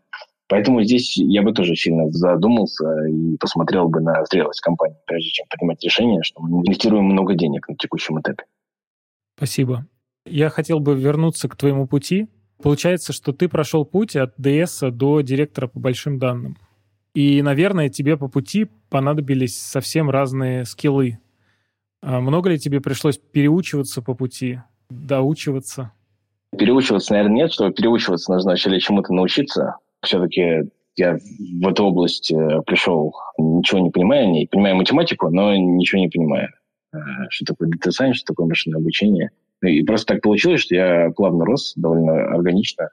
[0.48, 5.46] Поэтому здесь я бы тоже сильно задумался и посмотрел бы на зрелость компании, прежде чем
[5.48, 8.44] принимать решение, что мы инвестируем много денег на текущем этапе.
[9.38, 9.86] Спасибо.
[10.26, 12.28] Я хотел бы вернуться к твоему пути.
[12.62, 16.56] Получается, что ты прошел путь от ДС до директора по большим данным.
[17.14, 21.18] И, наверное, тебе по пути понадобились совсем разные скиллы.
[22.02, 25.92] А много ли тебе пришлось переучиваться по пути, доучиваться?
[26.56, 27.52] Переучиваться, наверное, нет.
[27.52, 33.90] Чтобы переучиваться, нужно вначале чему-то научиться все-таки я в эту область э, пришел, ничего не
[33.90, 36.50] понимая, не понимаю математику, но ничего не понимаю.
[36.92, 36.98] Э,
[37.30, 39.30] что такое science, что такое машинное обучение.
[39.62, 42.90] И просто так получилось, что я плавно рос, довольно органично.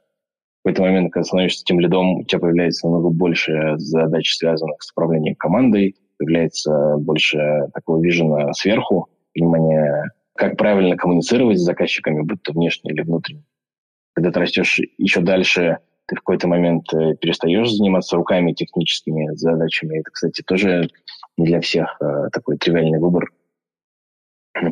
[0.59, 4.91] В какой-то момент, когда становишься тем лидом, у тебя появляется намного больше задач, связанных с
[4.91, 12.51] управлением командой, появляется больше такого вижена сверху, понимания, как правильно коммуницировать с заказчиками, будь то
[12.51, 13.43] внешне или внутренне.
[14.13, 19.99] Когда ты растешь еще дальше, ты в какой-то момент э, перестаешь заниматься руками техническими задачами.
[19.99, 20.89] Это, кстати, тоже
[21.37, 23.31] не для всех э, такой тривиальный выбор.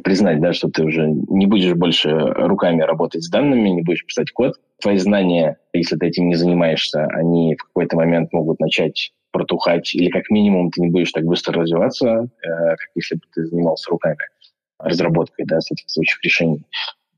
[0.03, 4.31] Признать, да, что ты уже не будешь больше руками работать с данными, не будешь писать
[4.31, 4.55] код.
[4.81, 10.09] Твои знания, если ты этим не занимаешься, они в какой-то момент могут начать протухать, или
[10.09, 14.17] как минимум ты не будешь так быстро развиваться, э, как если бы ты занимался руками
[14.79, 16.63] разработкой да, соответствующих решений.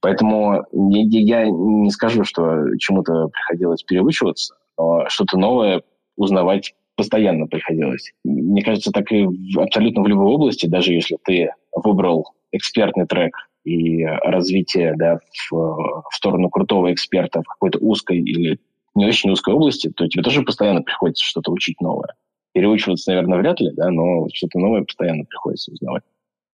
[0.01, 5.81] Поэтому я не скажу, что чему-то приходилось переучиваться, но что-то новое
[6.15, 8.11] узнавать постоянно приходилось.
[8.25, 13.37] Мне кажется, так и в, абсолютно в любой области, даже если ты выбрал экспертный трек
[13.63, 18.59] и развитие да, в, в сторону крутого эксперта в какой-то узкой или
[18.95, 22.15] не очень узкой области, то тебе тоже постоянно приходится что-то учить новое.
[22.51, 26.03] Переучиваться, наверное, вряд ли, да, но что-то новое постоянно приходится узнавать.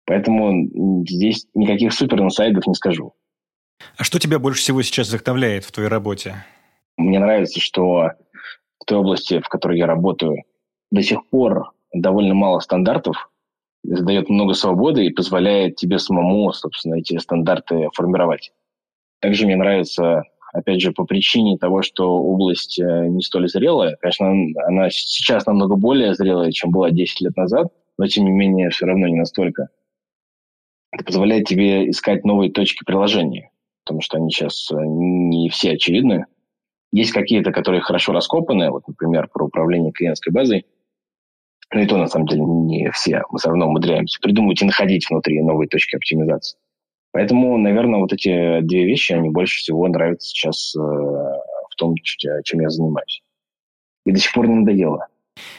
[0.05, 3.13] Поэтому здесь никаких супер инсайдов не скажу.
[3.97, 6.35] А что тебя больше всего сейчас вдохновляет в твоей работе?
[6.97, 8.11] Мне нравится, что
[8.85, 10.43] той области, в которой я работаю,
[10.91, 13.29] до сих пор довольно мало стандартов,
[13.83, 18.51] дает много свободы и позволяет тебе самому, собственно, эти стандарты формировать.
[19.21, 23.97] Также мне нравится, опять же, по причине того, что область э, не столь зрелая.
[24.01, 24.27] Конечно,
[24.67, 27.67] она сейчас намного более зрелая, чем была 10 лет назад,
[27.97, 29.69] но, тем не менее, все равно не настолько.
[30.91, 33.51] Это позволяет тебе искать новые точки приложения
[33.85, 36.25] потому что они сейчас э, не все очевидны.
[36.95, 40.65] Есть какие-то, которые хорошо раскопаны, вот, например, про управление клиентской базой.
[41.73, 43.21] Но и то, на самом деле, не все.
[43.31, 46.57] Мы все равно умудряемся придумывать и находить внутри новые точки оптимизации.
[47.11, 52.61] Поэтому, наверное, вот эти две вещи, они больше всего нравятся сейчас э, в том, чем
[52.61, 53.21] я занимаюсь.
[54.05, 55.07] И до сих пор не надоело.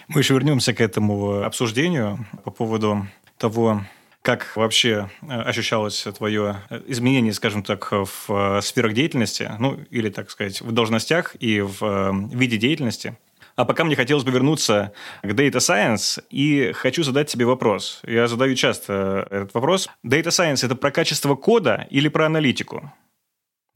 [0.09, 3.03] Мы еще вернемся к этому обсуждению по поводу
[3.37, 3.83] того,
[4.27, 10.11] как вообще э, ощущалось твое э, изменение, скажем так, в э, сферах деятельности, ну, или,
[10.11, 13.17] так сказать, в должностях и в виде деятельности?
[13.55, 18.01] А пока мне хотелось бы вернуться к Data Science и хочу задать тебе вопрос.
[18.05, 19.89] Я задаю часто этот вопрос.
[20.05, 22.93] Data Science– это про качество кода или про аналитику?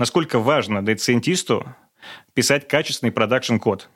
[0.00, 1.64] Насколько важно дата-сайентисту
[2.34, 3.88] писать качественный production-код?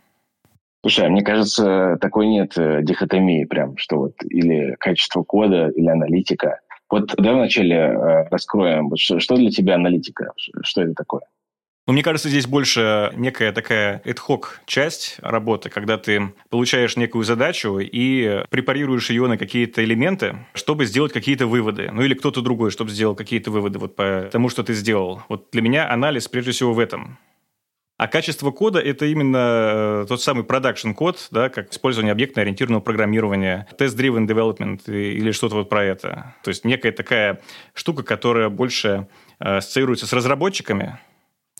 [0.84, 5.88] Слушай, а мне кажется, такой нет э, дихотомии прям, что вот или качество кода, или
[5.88, 6.60] аналитика.
[6.90, 11.22] Вот давай вначале э, раскроем, что, для тебя аналитика, что это такое?
[11.86, 17.78] Ну, мне кажется, здесь больше некая такая ad-hoc часть работы, когда ты получаешь некую задачу
[17.78, 21.88] и препарируешь ее на какие-то элементы, чтобы сделать какие-то выводы.
[21.90, 25.22] Ну, или кто-то другой, чтобы сделал какие-то выводы вот по тому, что ты сделал.
[25.30, 27.16] Вот для меня анализ прежде всего в этом.
[28.04, 33.66] А качество кода– это именно э, тот самый продакшн код, да, как использование объектно-ориентированного программирования,
[33.78, 36.34] test-driven development или что-то вот про это.
[36.42, 37.40] То есть некая такая
[37.72, 39.08] штука, которая больше
[39.40, 40.98] э, ассоциируется с разработчиками,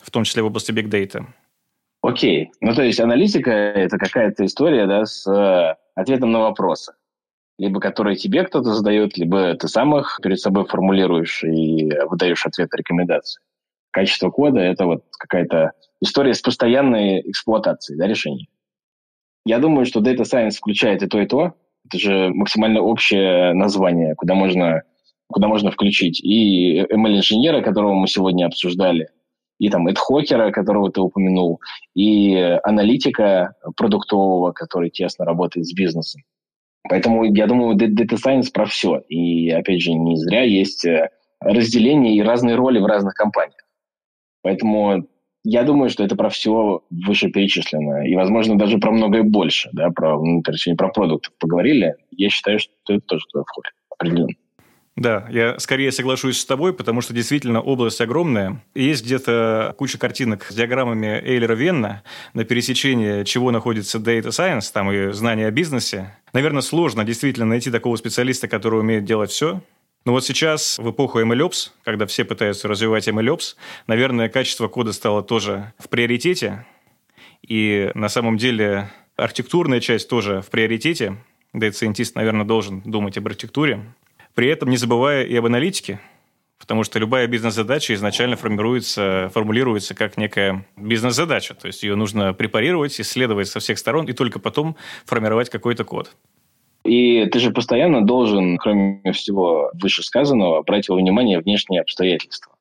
[0.03, 1.25] в том числе в области big data.
[2.03, 2.51] Окей.
[2.61, 6.93] Ну, то есть аналитика– это какая-то история да, с э, ответом на вопросы.
[7.57, 12.69] Либо которые тебе кто-то задает, либо ты сам их перед собой формулируешь и выдаешь ответ
[12.75, 13.41] рекомендации
[13.95, 18.49] качество кода– это вот какая-то история с постоянной эксплуатацией да, решений.
[19.45, 21.53] Я думаю, что Data Science включает и то, и то.
[21.85, 24.81] Это же максимально общее название, куда можно,
[25.27, 29.07] куда можно включить и ML-инженера, которого мы сегодня обсуждали,
[29.59, 31.61] и там эдхокера, которого ты упомянул,
[31.95, 36.21] и аналитика продуктового, который тесно работает с бизнесом.
[36.89, 38.97] Поэтому я думаю, Data Science про все.
[39.07, 43.64] И, опять же, не зря есть э, разделение и разные роли в разных компаниях.
[44.45, 45.07] Поэтому
[45.43, 48.05] я думаю, что это про все вышеперечисленное.
[48.05, 49.69] И, возможно, даже про многое больше.
[49.73, 51.95] Да, про, ну, точнее, про продукт поговорили.
[52.11, 53.71] Я считаю, что это тоже туда входит.
[53.89, 54.35] Определенно.
[54.95, 58.63] Да, я скорее соглашусь с тобой, потому что действительно область огромная.
[58.75, 62.03] Есть где-то куча картинок с диаграммами Эйлера Венна,
[62.35, 66.15] на пересечении чего находится Data Science, там и знания о бизнесе.
[66.33, 69.61] Наверное, сложно действительно найти такого специалиста, который умеет делать все.
[70.05, 73.55] Но вот сейчас, в эпоху MLOps, когда все пытаются развивать MLOps,
[73.87, 76.65] наверное, качество кода стало тоже в приоритете.
[77.41, 81.17] И на самом деле архитектурная часть тоже в приоритете.
[81.53, 83.83] Scientist, наверное, должен думать об архитектуре.
[84.35, 85.99] При этом не забывая и об аналитике,
[86.59, 91.55] потому что любая бизнес-задача изначально формируется, формулируется как некая бизнес-задача.
[91.55, 94.75] То есть ее нужно препарировать, исследовать со всех сторон и только потом
[95.05, 96.15] формировать какой-то код.
[96.85, 102.53] И ты же постоянно должен, кроме всего вышесказанного, брать во внимание внешние обстоятельства.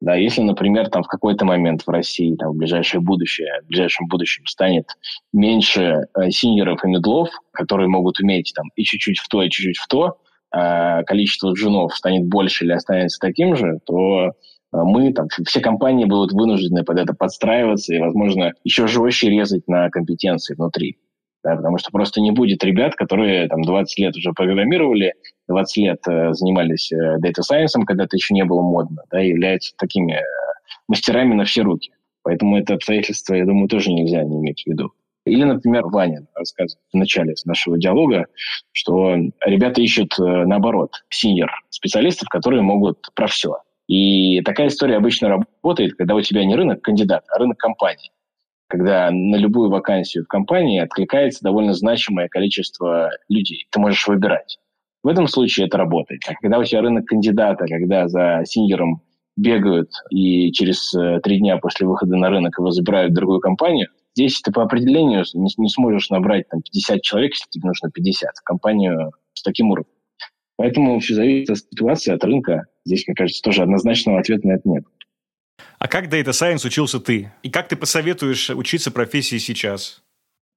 [0.00, 4.08] Да, если, например, там в какой-то момент в России, там, в ближайшее будущее, в ближайшем
[4.08, 4.88] будущем станет
[5.32, 9.78] меньше э, синьоров и медлов, которые могут уметь там и чуть-чуть в то, и чуть-чуть
[9.78, 10.18] в то,
[10.50, 14.32] а количество джунов станет больше или останется таким же, то
[14.72, 19.88] мы, там, все компании будут вынуждены под это подстраиваться и, возможно, еще жестче резать на
[19.90, 20.98] компетенции внутри.
[21.46, 25.14] Да, потому что просто не будет ребят, которые там 20 лет уже программировали,
[25.46, 29.28] 20 лет э, занимались э, data science, когда это еще не было модно, да, и
[29.28, 30.22] являются такими э,
[30.88, 31.92] мастерами на все руки.
[32.24, 34.90] Поэтому это обстоятельство, я думаю, тоже нельзя не иметь в виду.
[35.24, 38.26] Или, например, Ваня рассказывает в начале нашего диалога,
[38.72, 43.58] что ребята ищут, э, наоборот, синьор специалистов, которые могут про все.
[43.86, 48.10] И такая история обычно работает, когда у тебя не рынок кандидата, а рынок компании.
[48.68, 53.66] Когда на любую вакансию в компании откликается довольно значимое количество людей.
[53.70, 54.58] Ты можешь выбирать.
[55.02, 56.22] В этом случае это работает.
[56.26, 59.02] А когда у тебя рынок кандидата, когда за синьором
[59.36, 63.88] бегают и через э, три дня после выхода на рынок его забирают в другую компанию,
[64.16, 68.30] здесь ты по определению не, не сможешь набрать там, 50 человек, если тебе нужно 50,
[68.36, 69.92] в компанию с таким уровнем.
[70.56, 72.64] Поэтому все зависит от ситуации, от рынка.
[72.84, 74.84] Здесь, мне кажется, тоже однозначного ответа на это нет.
[75.78, 77.32] А как Data Science учился ты?
[77.42, 80.02] И как ты посоветуешь учиться профессии сейчас?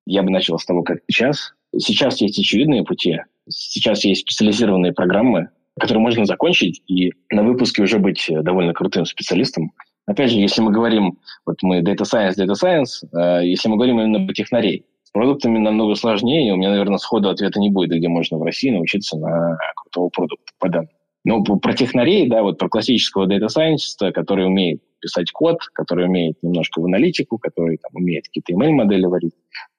[0.05, 1.53] Я бы начал с того, как сейчас.
[1.77, 3.17] Сейчас есть очевидные пути.
[3.47, 9.71] Сейчас есть специализированные программы, которые можно закончить и на выпуске уже быть довольно крутым специалистом.
[10.07, 13.99] Опять же, если мы говорим, вот мы Data Science, Data Science, э, если мы говорим
[13.99, 18.07] именно про технарей, с продуктами намного сложнее, у меня, наверное, сходу ответа не будет, где
[18.07, 20.89] можно в России научиться на крутого продукта по данным.
[21.29, 26.81] Но про технарей, да, вот про классического Scientist, который умеет писать код, который умеет немножко
[26.81, 29.35] в аналитику, который там, умеет какие-то email-модели варить,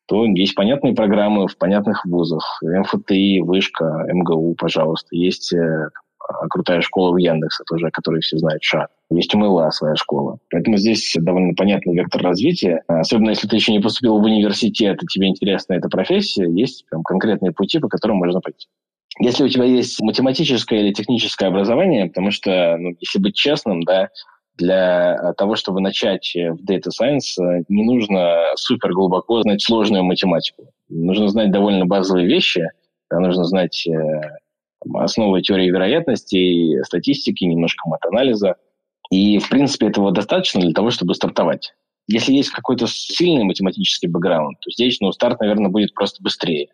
[0.06, 2.60] то есть понятные программы в понятных вузах.
[2.62, 5.08] МФТИ, Вышка, МГУ, пожалуйста.
[5.10, 5.88] Есть э,
[6.50, 8.88] крутая школа в Яндексе тоже, о которой все знают, ШАТ.
[9.10, 10.38] Есть у МЛА своя школа.
[10.52, 12.82] Поэтому здесь довольно понятный вектор развития.
[12.86, 17.02] Особенно если ты еще не поступил в университет, и тебе интересна эта профессия, есть прям
[17.02, 18.68] конкретные пути, по которым можно пойти.
[19.20, 24.08] Если у тебя есть математическое или техническое образование, потому что, ну, если быть честным, да,
[24.56, 30.72] для того, чтобы начать в Data Science, не нужно супер глубоко знать сложную математику.
[30.88, 32.66] Нужно знать довольно базовые вещи,
[33.10, 33.92] нужно знать э,
[34.94, 38.56] основы теории вероятности, статистики, немножко мат-анализа.
[39.10, 41.74] И, в принципе, этого достаточно для того, чтобы стартовать.
[42.06, 46.68] Если есть какой-то сильный математический бэкграунд, то здесь ну, старт, наверное, будет просто быстрее.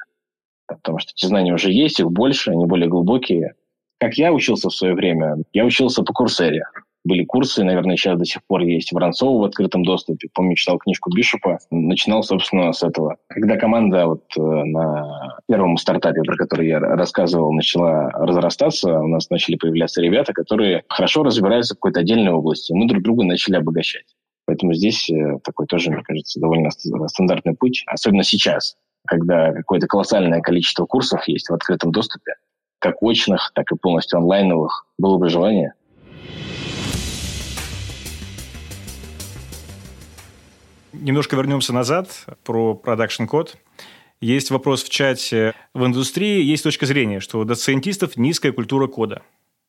[0.66, 3.54] Потому что эти знания уже есть, их больше, они более глубокие.
[3.98, 5.36] Как я учился в свое время?
[5.52, 6.62] Я учился по Курсере
[7.06, 10.28] были курсы, наверное, сейчас до сих пор есть Воронцова в открытом доступе.
[10.34, 11.58] Помню, читал книжку Бишопа.
[11.70, 13.16] Начинал, собственно, с этого.
[13.28, 19.30] Когда команда вот э, на первом стартапе, про который я рассказывал, начала разрастаться, у нас
[19.30, 22.72] начали появляться ребята, которые хорошо разбираются в какой-то отдельной области.
[22.72, 24.06] Мы друг друга начали обогащать.
[24.46, 28.76] Поэтому здесь э, такой тоже, мне кажется, довольно стандартный путь, особенно сейчас,
[29.06, 32.34] когда какое-то колоссальное количество курсов есть в открытом доступе,
[32.78, 34.86] как очных, так и полностью онлайновых.
[34.98, 35.72] Было бы желание–
[41.06, 43.56] Немножко вернемся назад про production код.
[44.20, 45.52] Есть вопрос в чате.
[45.74, 49.22] В индустрии есть точка зрения, что у data scientist ов низкая культура кода.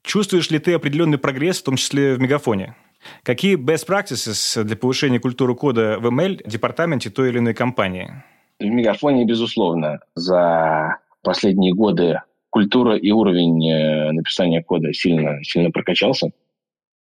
[0.04, 2.76] Чувствуешь ли ты определенный прогресс, в том числе в Мегафоне?
[3.24, 8.24] Какие best practices для повышения культуры кода в ML департаменте той или иной компании?
[8.60, 16.32] В Мегафоне, безусловно, за последние годы культура и уровень э, написания кода сильно, сильно прокачался.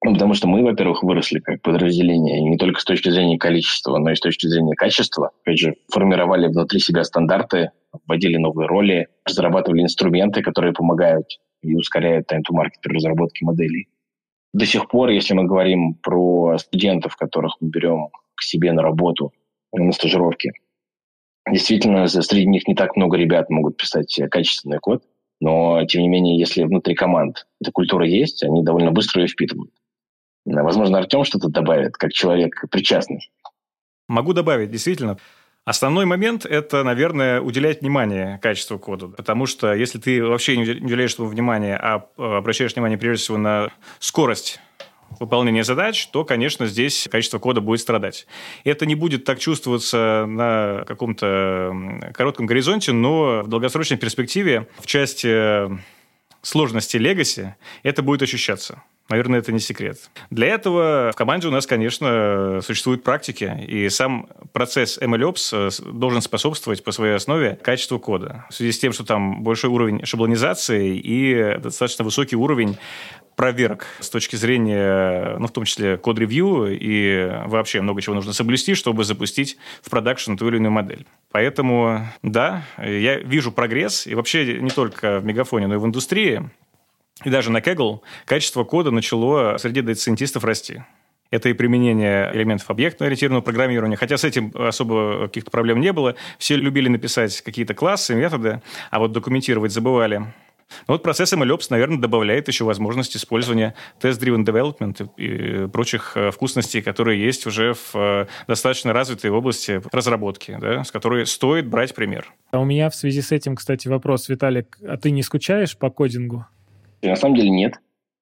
[0.03, 3.97] Ну, потому что мы, во-первых, выросли как подразделение, и не только с точки зрения количества,
[3.97, 5.31] но и с точки зрения качества.
[5.41, 7.71] Опять же, формировали внутри себя стандарты,
[8.05, 11.25] вводили новые роли, разрабатывали инструменты, которые помогают
[11.63, 13.87] и ускоряют time-to-market при разработке моделей.
[14.53, 19.31] До сих пор, если мы говорим про студентов, которых мы берем к себе на работу,
[19.73, 20.51] на стажировки,
[21.51, 25.03] действительно, среди них не так много ребят могут писать качественный код,
[25.39, 29.71] но, тем не менее, если внутри команд эта культура есть, они довольно быстро ее впитывают.
[30.45, 33.29] Возможно, Артем что-то добавит, как человек причастный.
[34.07, 35.17] Могу добавить, действительно.
[35.65, 39.09] Основной момент– это, наверное, уделять внимание качеству кода.
[39.09, 43.37] Потому что если ты вообще не уделяешь этому внимания, а э, обращаешь внимание прежде всего
[43.37, 43.69] на
[43.99, 44.61] скорость
[45.19, 48.27] выполнения задач, то, конечно, здесь качество кода будет страдать.
[48.63, 55.69] Это не будет так чувствоваться на каком-то коротком горизонте, но в долгосрочной перспективе в части
[56.41, 58.83] сложности легаси это будет ощущаться.
[59.09, 60.09] Наверное, это не секрет.
[60.29, 66.21] Для этого в команде у нас, конечно, существуют практики, и сам процесс MLOps э, должен
[66.21, 68.45] способствовать по своей основе качеству кода.
[68.49, 72.77] В связи с тем, что там большой уровень шаблонизации и достаточно высокий уровень
[73.37, 78.33] проверок с точки зрения, ну, в том числе code review и вообще много чего нужно
[78.33, 81.05] соблюсти, чтобы запустить в production ту или иную модель.
[81.31, 86.49] Поэтому, да, я вижу прогресс, и вообще не только в Мегафоне, но и в индустрии.
[87.23, 90.83] И даже на Kaggle качество кода начало среди data scientist ов расти.
[91.29, 93.97] Это и применение элементов объектно-ориентированного программирования.
[93.97, 96.15] Хотя с этим особо каких-то проблем не было.
[96.37, 98.61] Все любили написать какие-то классы, методы,
[98.91, 100.23] а вот документировать забывали.
[100.87, 106.81] Но вот процесс MLOps, наверное, добавляет еще возможность использования test-driven development и прочих э, вкусностей,
[106.81, 112.33] которые есть уже в э, достаточно развитой области разработки, да, с которой стоит брать пример.
[112.51, 115.89] А у меня в связи с этим, кстати, вопрос, Виталик, а ты не скучаешь по
[115.89, 116.45] кодингу?
[117.09, 117.75] На самом деле нет.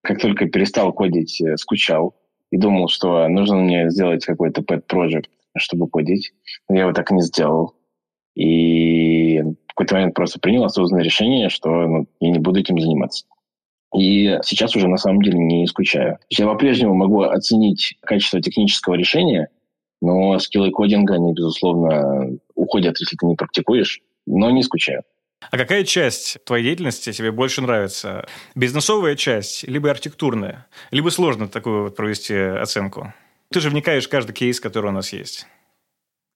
[0.03, 2.15] Как только перестал кодить, э, скучал
[2.51, 5.25] и думал, что нужно мне сделать какой-то pet project,
[5.57, 6.33] чтобы кодить.
[6.69, 7.75] Я его так и не сделал.
[8.35, 13.25] И в какой-то момент просто принял осознанное решение, что ну, я не буду этим заниматься.
[13.95, 16.19] И сейчас уже на самом деле не скучаю.
[16.29, 19.47] Я по-прежнему могу оценить качество технического решения,
[20.01, 25.03] но скиллы кодинга, они, безусловно, уходят, если ты не практикуешь, но не скучаю.
[25.51, 28.25] А какая часть твоей деятельности тебе больше нравится?
[28.55, 30.67] Бизнесовая часть, либо архитектурная?
[30.91, 33.13] Либо сложно такую вот провести оценку?
[33.51, 35.47] Ты же вникаешь в каждый кейс, который у нас есть.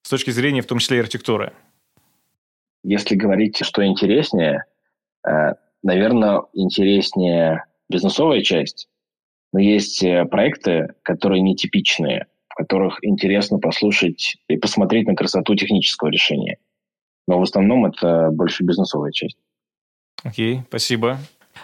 [0.04, 1.54] С точки зрения, в том числе, и архитектуры.
[2.84, 4.64] Если говорить, что интереснее,
[5.28, 8.88] э, наверное, интереснее бизнесовая часть,
[9.52, 16.10] но есть э, проекты, которые нетипичные, в которых интересно послушать и посмотреть на красоту технического
[16.10, 16.58] решения.
[17.30, 19.38] Но в основном это больше бизнесовая часть.
[20.24, 21.20] Окей, okay, спасибо.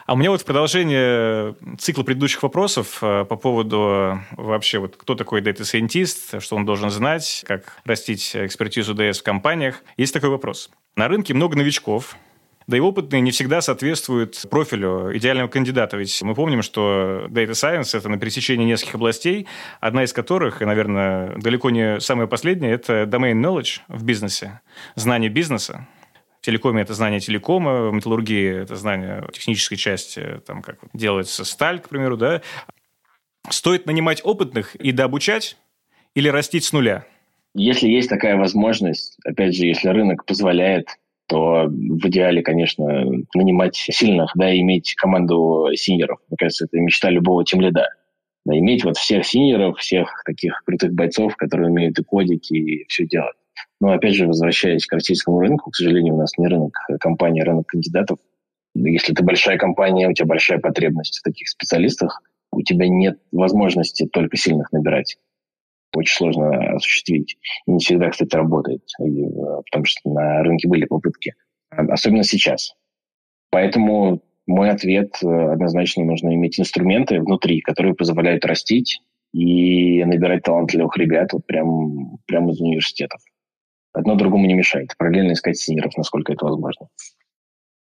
[0.06, 5.16] А у меня вот в продолжение цикла предыдущих вопросов э, по поводу вообще вот кто
[5.16, 9.82] такой Data Scientist, что он должен знать, как растить экспертизу DS в компаниях.
[9.98, 10.70] Есть такой вопрос.
[10.96, 12.16] На рынке много новичков,
[12.68, 15.98] да и опытные не всегда соответствуют профилю идеального кандидата.
[15.98, 19.48] Ведь мы помним, что Data Science– это на пересечении нескольких областей,
[19.80, 24.62] одна из которых, и, наверное, далеко не самая последняя, это domain knowledge в бизнесе,
[24.96, 25.88] знание бизнеса.
[26.42, 31.80] В телекоме это знание телекома, в металлургии это знание технической части, там, как делается сталь,
[31.80, 32.42] к примеру, да.
[33.50, 35.58] Стоит нанимать опытных и дообучать
[36.16, 37.06] или растить с нуля–
[37.58, 40.90] если есть такая возможность, опять же, если рынок позволяет,
[41.28, 46.20] то в идеале, конечно, нанимать сильных, да, и иметь команду senior ов.
[46.30, 47.88] Мне кажется, это мечта любого тимлида.
[48.46, 52.86] Да, иметь вот всех senior ов, всех таких крутых бойцов, которые умеют и кодики, и
[52.88, 53.36] все делать.
[53.82, 57.46] Но, опять же, возвращаясь к российскому рынку, к сожалению, у нас не рынок компании, а
[57.46, 58.20] рынок кандидатов.
[58.76, 62.22] Если ты большая компания, у тебя большая потребность в таких специалистах,
[62.52, 65.18] у тебя нет возможности только сильных набирать
[65.96, 67.38] очень сложно осуществить.
[67.68, 69.04] И не всегда, кстати, работает, э,
[69.66, 71.34] потому что на рынке были попытки,
[71.70, 72.76] особенно сейчас.
[73.52, 79.02] Поэтому мой ответ э, однозначно нужно иметь инструменты внутри, которые позволяют растить
[79.34, 83.22] и набирать талантливых ребят вот прям, прямо из университетов.
[83.94, 84.92] Одно другому не мешает.
[84.98, 86.88] Параллельно искать синеров, насколько это возможно.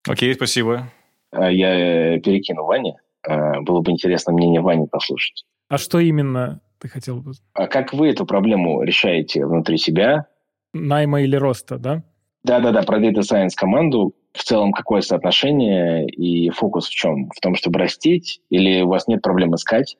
[0.08, 0.90] Окей, okay, спасибо.
[1.32, 2.96] А я перекину Ване.
[3.26, 5.44] А, было бы интересно мнение Вани послушать.
[5.68, 7.24] А что именно ты хотел?
[7.54, 10.26] А как вы эту проблему решаете внутри себя?
[10.72, 12.02] Найма или роста, да?
[12.44, 14.14] Да-да-да, про Data Science команду.
[14.32, 17.30] В целом, какое соотношение и фокус в чем?
[17.30, 18.40] В том, чтобы растить?
[18.50, 19.96] Или у вас нет проблем искать?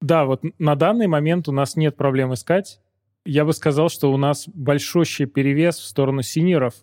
[0.00, 2.80] Да, вот на данный момент у нас нет проблем искать.
[3.24, 6.74] Я бы сказал, что у нас большущий перевес в сторону синеров.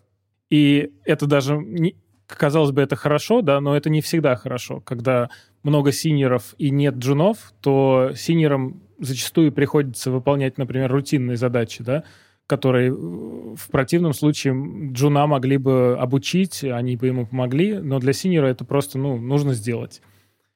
[0.50, 1.96] И это даже, не,
[2.26, 4.80] казалось бы, это хорошо, да, но это не всегда хорошо.
[4.80, 5.30] Когда
[5.62, 11.82] много senior ов и нет джунов, то senior ам зачастую приходится выполнять, например, рутинные задачи,
[11.82, 12.04] да,
[12.46, 14.54] которые в противном случае
[14.92, 19.16] джуна могли бы обучить, они бы ему помогли, но для senior а это просто ну,
[19.16, 20.02] нужно сделать.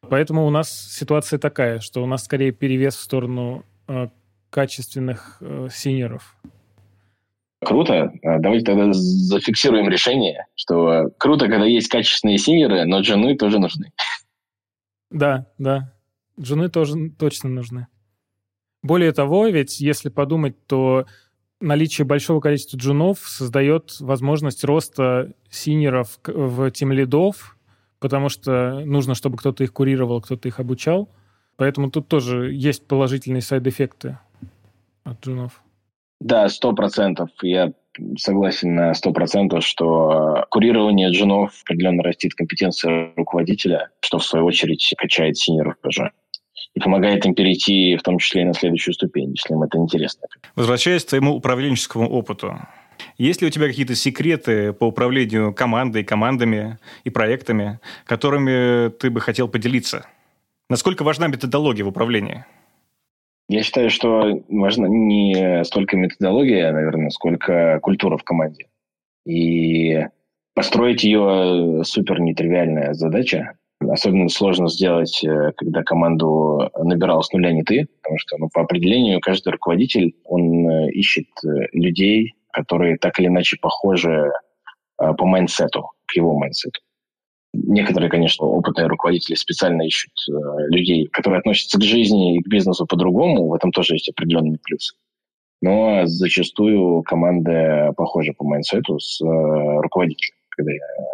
[0.09, 4.09] Поэтому у нас ситуация такая, что у нас скорее перевес в сторону э,
[4.51, 6.37] качественных э, senior ов.
[7.61, 8.12] Круто.
[8.22, 13.59] А, давайте тогда зафиксируем решение, что круто, когда есть качественные senior ы, но джуны тоже
[13.59, 13.93] нужны.
[15.11, 15.93] Да, да.
[16.41, 17.89] Джуны тоже точно нужны.
[18.83, 21.07] Более того, ведь если подумать, то
[21.61, 27.57] наличие большого количества джунов создает возможность роста senior ов в тимлидов,
[27.99, 31.09] потому что нужно, чтобы кто-то их курировал, кто-то их обучал.
[31.57, 34.19] Поэтому тут тоже есть положительные side effect ы
[35.03, 35.61] от джунов.
[36.20, 37.31] Да, сто процентов.
[37.43, 37.72] Я
[38.16, 44.95] согласен на сто процентов, что курирование джунов определенно растит компетенцию руководителя, что в свою очередь
[44.97, 46.12] качает синеров тоже
[46.75, 50.27] и помогает им перейти в том числе и на следующую ступень, если им это интересно.
[50.55, 52.59] Возвращаясь к твоему управленческому опыту,
[53.16, 59.21] есть ли у тебя какие-то секреты по управлению командой, командами и проектами, которыми ты бы
[59.21, 60.07] хотел поделиться?
[60.71, 62.45] Насколько важна методология в управлении?
[63.49, 68.66] Я считаю, что важна не столько методология, наверное, сколько культура в команде.
[69.27, 70.07] И
[70.55, 77.62] построить ее супер нетривиальная задача, Особенно сложно сделать, э, когда команду набирал с нуля не
[77.62, 83.20] ты, потому что ну, по определению каждый руководитель, он э, ищет э, людей, которые так
[83.20, 84.33] или иначе похожи
[84.97, 86.81] по mindset у, к его mindset у.
[87.55, 90.12] Некоторые, конечно, опытные руководители специально ищут
[90.70, 93.47] людей, которые относятся к жизни и к бизнесу по-другому.
[93.47, 94.97] В этом тоже есть определенный плюс.
[95.62, 100.72] Но зачастую команда похожа по mindset у с руководителем, когда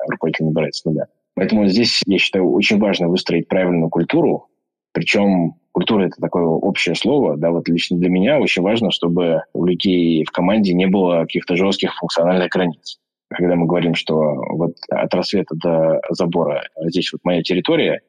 [0.09, 1.07] руководитель набирается с нуля.
[1.35, 4.49] Поэтому здесь, я считаю, очень важно выстроить правильную культуру.
[4.93, 7.37] Причем культура– это такое общее слово.
[7.37, 11.57] Да, вот лично для меня очень важно, чтобы у людей в команде не было каких-то
[11.57, 13.01] жестких функциональных границ.
[13.31, 14.15] Когда мы говорим, что
[14.51, 18.03] вот от рассвета до забора здесь вот моя территория,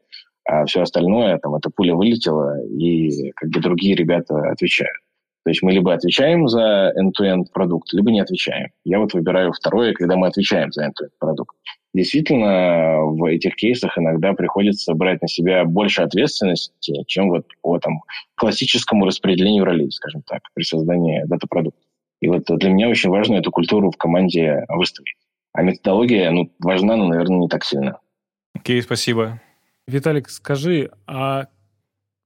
[0.48, 4.98] а все остальное, там, эта пуля вылетела, и как бы другие ребята отвечают.
[5.46, 8.72] То есть мы либо отвечаем за end-to-end продукт, либо не отвечаем.
[8.84, 11.56] Я вот выбираю второе, когда мы отвечаем за end-to-end продукт.
[11.94, 18.02] Действительно, в этих кейсах иногда приходится брать на себя больше ответственности, чем вот по там,
[18.34, 21.80] классическому распределению ролей, скажем так, при создании дата-продукта.
[22.22, 25.14] И вот для меня очень важно эту культуру в команде выставить.
[25.54, 28.00] А методология ну, важна, но, наверное, не так сильно.
[28.56, 29.40] Окей, okay, спасибо.
[29.88, 31.50] Виталик, скажи, а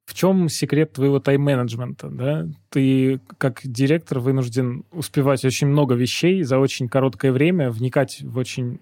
[0.10, 2.10] в чем секрет твоего тайм-менеджмента?
[2.10, 2.48] Да?
[2.72, 8.80] Ты как директор вынужден успевать очень много вещей за очень короткое время, вникать в очень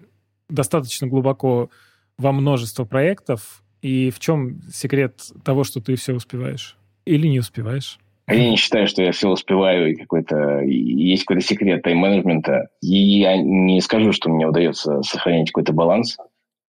[0.47, 1.69] достаточно глубоко
[2.17, 3.61] во множество проектов.
[3.82, 6.78] И в чем секрет того, что ты все успеваешь?
[7.03, 7.99] Или не успеваешь?
[8.30, 12.69] Я не считаю, что я все успеваю, и какой-то есть какой-то секрет тайм-менеджмента.
[12.82, 16.15] И я не скажу, что мне удается сохранять какой-то баланс.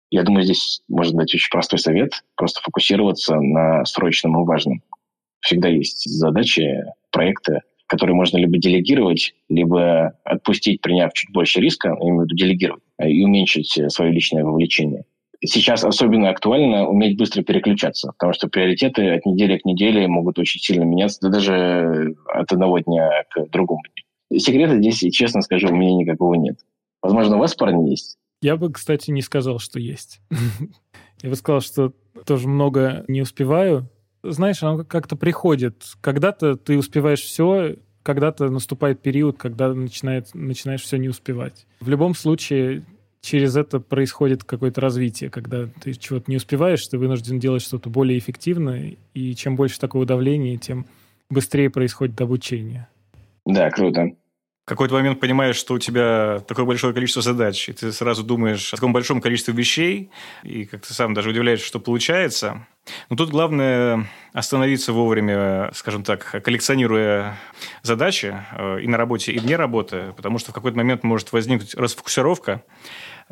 [0.09, 2.23] Я думаю, здесь можно дать очень простой совет.
[2.35, 4.81] Просто фокусироваться на срочном и важном.
[5.41, 12.35] Всегда есть задачи, проекты, которые можно либо делегировать, либо отпустить, приняв чуть больше риска, виду
[12.35, 15.05] делегировать, и уменьшить свое личное вовлечение.
[15.43, 20.59] Сейчас особенно актуально уметь быстро переключаться, потому что приоритеты от недели к неделе могут очень
[20.59, 23.81] сильно меняться, да даже от одного дня к другому.
[24.35, 26.57] Секрета здесь, честно скажу, у меня никакого нет.
[27.01, 28.17] Возможно, у вас, парни, есть?
[28.41, 30.21] Я бы, кстати, не сказал, что есть.
[31.21, 31.93] Я бы сказал, что
[32.25, 33.89] тоже много не успеваю.
[34.23, 35.83] Знаешь, оно как-то приходит.
[36.01, 41.65] Когда-то ты успеваешь все, когда-то наступает период, когда начинает, начинаешь все не успевать.
[41.79, 42.85] В любом случае,
[43.21, 45.29] через это происходит какое-то развитие.
[45.29, 50.05] Когда ты чего-то не успеваешь, ты вынужден делать что-то более эффективное, и чем больше такого
[50.05, 50.85] давления, тем
[51.29, 52.87] быстрее происходит обучение.
[53.45, 54.11] Да, круто
[54.67, 58.75] какой-то момент понимаешь, что у тебя такое большое количество задач, и ты сразу думаешь о
[58.75, 60.11] таком большом количестве вещей,
[60.43, 62.67] и как ты сам даже удивляешься, что получается.
[63.09, 67.37] Но тут главное остановиться вовремя, скажем так, коллекционируя
[67.81, 71.73] задачи э, и на работе, и вне работы, потому что в какой-то момент может возникнуть
[71.73, 72.61] расфокусировка,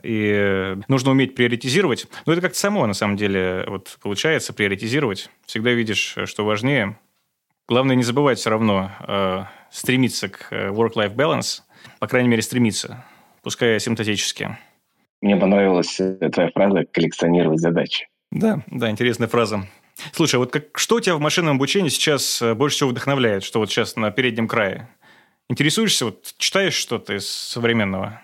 [0.03, 2.07] и нужно уметь приоритизировать.
[2.25, 5.29] Но это как-то само, на самом деле, вот получается приоритизировать.
[5.45, 6.97] Всегда видишь, что важнее.
[7.67, 11.61] Главное не забывать все равно э, стремиться к э, work-life balance,
[11.99, 13.03] по крайней мере, стремиться,
[13.41, 14.57] пускай асимптотически.
[15.21, 18.07] Мне понравилась твоя фраза «коллекционировать задачи».
[18.31, 19.67] Да, да, интересная фраза.
[20.11, 23.71] Слушай, вот как, что тебя в машинном обучении сейчас э, больше всего вдохновляет, что вот
[23.71, 24.87] сейчас на переднем крае?
[25.49, 28.21] Интересуешься, вот читаешь что-то из современного?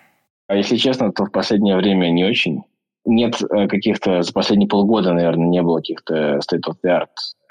[0.47, 2.63] А если честно, то в последнее время не очень.
[3.05, 7.07] Нет э, каких-то, за последние полгода, наверное, не было каких-то state of the art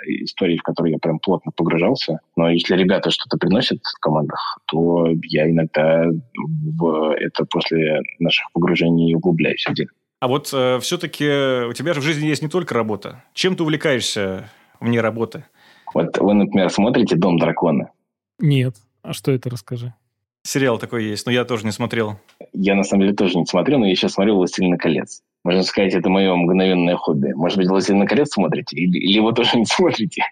[0.07, 2.21] историй, в которые я прям плотно погружался.
[2.37, 9.15] Но если ребята что-то приносят в командах, то я иногда в это после наших погружений
[9.15, 9.91] углубляюсь в дело.
[10.21, 13.25] А вот э, все-таки у тебя же в жизни есть не только работа.
[13.33, 15.45] Чем ты увлекаешься вне работы?
[15.95, 17.91] Вот вы, например, смотрите «Дом дракона»?
[18.39, 18.77] Нет.
[19.03, 19.95] А что это, расскажи.
[20.43, 22.19] Сериал такой есть, но я тоже не смотрел.
[22.53, 25.23] Я, на самом деле, тоже не смотрел, но я сейчас смотрю «Властелина колец».
[25.45, 27.33] Можно сказать, это мое мгновенное хобби.
[27.33, 28.77] Может быть, «Властелин колец» смотрите?
[28.77, 30.23] Или, или его тоже не смотрите?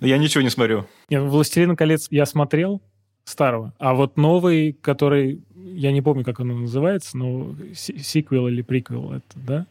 [0.00, 0.84] Я ничего не смотрю.
[1.08, 2.82] Нет, «Властелин колец» я смотрел,
[3.28, 3.74] старого.
[3.78, 9.24] А вот новый, который, я не помню, как он называется, но сиквел или приквел, это,
[9.36, 9.66] да?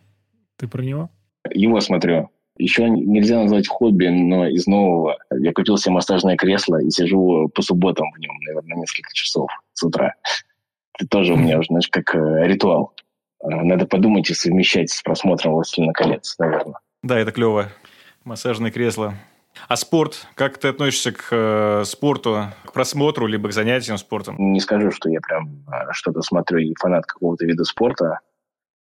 [0.58, 1.10] Ты про него?
[1.52, 2.30] Его смотрю.
[2.58, 5.18] Еще нельзя назвать хобби, но из нового.
[5.32, 9.84] Я купил себе массажное кресло и сижу по субботам в нем, наверное, несколько часов с
[9.84, 10.16] утра.
[10.98, 12.94] Это тоже у меня уже, знаешь, как э, ритуал.
[13.44, 16.80] Э, надо подумать и совмещать с просмотром «Властелина колец», наверное.
[17.04, 17.70] Да, это клево.
[18.24, 19.16] Массажное кресло.
[19.68, 20.28] А спорт?
[20.36, 24.36] Как ты относишься к э, спорту, к просмотру, либо к занятиям спортом?
[24.38, 28.20] Не скажу, что я прям э, что-то смотрю и фанат какого-то вида спорта.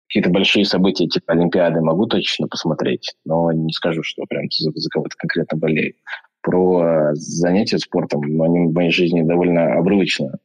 [0.09, 4.91] Какие-то большие события типа Олимпиады могу точно посмотреть, но не скажу, что прям за, за
[4.91, 5.95] кого-то конкретно болею.
[6.43, 10.39] Про э, занятия спортом, ну, они в моей жизни довольно обрывочно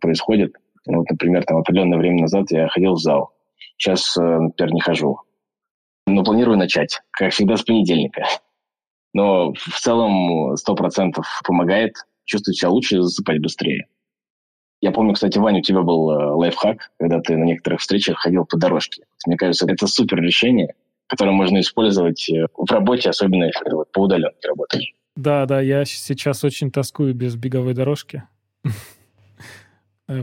[0.00, 0.52] происходят.
[0.86, 3.32] Ну, вот, например, там определенное время назад я ходил в зал.
[3.76, 5.20] Сейчас, э, например, не хожу.
[6.06, 8.24] но планирую начать, как всегда, с понедельника.
[9.12, 11.94] Но в целом 100% помогает
[12.24, 13.86] чувствовать себя лучше и засыпать быстрее.
[14.80, 18.44] Я помню, кстати, Ваня, у тебя был э, лайфхак, когда ты на некоторых встречах ходил
[18.44, 19.04] по дорожке.
[19.26, 20.74] Мне кажется, это супер решение,
[21.08, 24.94] которое можно использовать э, в работе, особенно если ты по удаленке работаешь.
[25.16, 28.22] Да, да, я сейчас очень тоскую без беговой дорожки.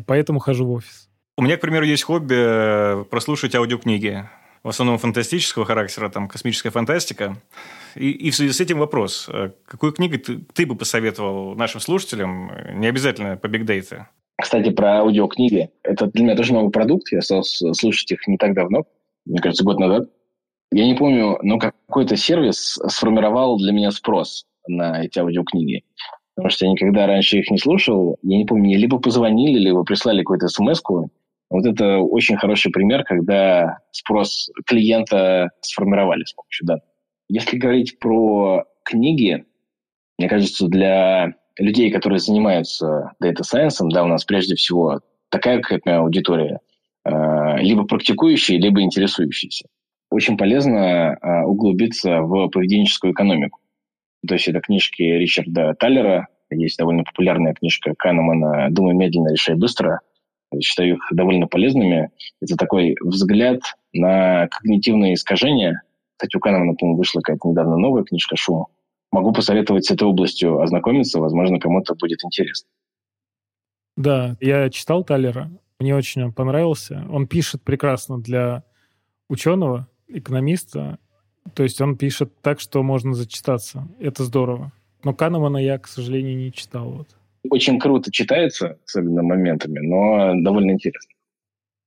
[0.08, 1.10] Поэтому хожу в офис.
[1.38, 4.24] У меня, к примеру, есть хобби прослушать аудиокниги.
[4.64, 7.38] В основном фантастического характера, там, космическая фантастика.
[7.96, 9.30] И, и в связи с этим вопрос.
[9.66, 14.10] Какую книгу ты, ты бы посоветовал нашим слушателям, не обязательно по бигдейта?
[14.42, 15.70] Кстати, про аудиокниги.
[15.84, 17.12] Это для меня тоже новый продукт.
[17.12, 18.86] Я стал слушать их не так давно,
[19.26, 20.10] мне кажется, год назад.
[20.72, 25.84] Я не помню, но какой-то сервис сформировал для меня спрос на эти аудиокниги.
[26.36, 28.18] Потому что я никогда раньше их не слушал.
[28.24, 30.82] Я не помню, мне либо позвонили, либо прислали какую-то смс.
[31.56, 36.84] Вот это очень хороший пример, когда спрос клиента сформировали с помощью данных.
[37.30, 39.45] Если говорить про книги,
[40.18, 44.99] мне кажется, для людей, которые занимаются Data Science, да, у нас прежде всего
[45.30, 46.60] такая какая-то аудитория,
[47.06, 49.70] э, либо практикующие, либо интересующиеся.
[50.12, 53.62] Очень полезно э, углубиться в поведенческую экономику.
[54.28, 60.01] То есть это книжки Ричарда Таллера, есть довольно популярная книжка Канемана «Думай медленно, решай быстро».
[60.62, 62.12] Считаю их довольно полезными.
[62.41, 63.62] Это такой взгляд
[63.93, 65.82] на когнитивные искажения.
[66.18, 68.68] Кстати, у Канемана, по-моему, вышла какая-то недавно новая книжка «Шум»,
[69.12, 72.70] могу посоветовать с этой областью ознакомиться, возможно, кому-то будет интересно.
[73.98, 77.06] Да, я читал Талера, мне очень он понравился.
[77.10, 78.64] Он пишет прекрасно для
[79.30, 81.00] ученого, экономиста,
[81.54, 83.88] то есть он пишет так, что можно зачитаться.
[84.00, 84.72] Это здорово.
[85.04, 86.89] Но Канемана я, к сожалению, не читал.
[86.89, 87.08] Вот.
[87.50, 91.12] Очень круто читается, особенно моментами, но довольно интересно.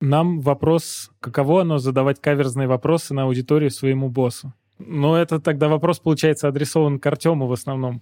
[0.00, 4.52] Нам вопрос, каково оно задавать каверзные вопросы на аудиторию своему боссу?
[4.78, 8.00] Но это тогда вопрос, получается, адресован к Артему в основном,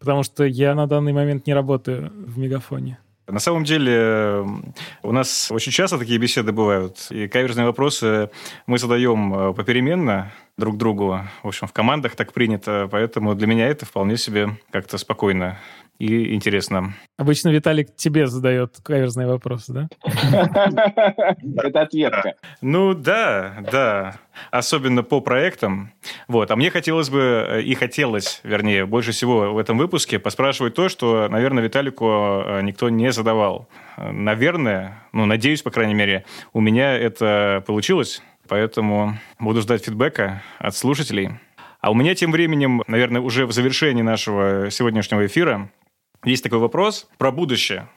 [0.00, 2.98] потому что я на данный момент не работаю в Мегафоне.
[3.28, 4.44] На самом деле
[5.02, 8.30] у нас очень часто такие беседы бывают, и каверзные вопросы
[8.66, 11.20] мы задаем э, попеременно друг другу.
[11.42, 15.58] В общем, в командах так принято, поэтому для меня это вполне себе как-то спокойно
[15.98, 16.94] и интересно.
[17.16, 19.88] Обычно Виталик тебе задает каверзные вопросы, да?
[21.62, 22.34] Это ответка.
[22.60, 24.16] Ну да, да.
[24.50, 25.92] Особенно по проектам.
[26.28, 26.50] Вот.
[26.50, 30.88] А мне хотелось бы, э, и хотелось, вернее, больше всего в этом выпуске поспрашивать то,
[30.88, 33.68] что, наверное, Виталику э, никто не задавал.
[33.96, 38.22] Наверное, ну, надеюсь, по крайней мере, у меня это получилось.
[38.48, 41.30] Поэтому буду ждать фидбэка от слушателей.
[41.80, 45.70] А у меня тем временем, наверное, уже в завершении нашего сегодняшнего эфира
[46.26, 47.88] есть такой вопрос про будущее.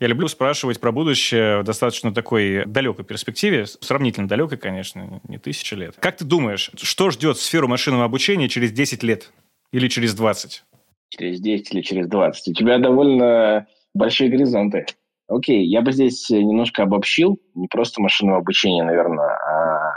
[0.00, 5.74] Я люблю спрашивать про будущее в достаточно такой далекой перспективе, сравнительно далекой, конечно, не тысячи
[5.74, 5.96] лет.
[5.98, 9.32] Как ты думаешь, что ждет сферу машинного обучения через 10 лет
[9.72, 10.64] или через 20?
[11.08, 12.48] Через 10 или через 20.
[12.48, 14.86] У тебя довольно большие горизонты.
[15.26, 19.92] Окей, я бы здесь немножко обобщил, не просто машинного обучения, наверное, а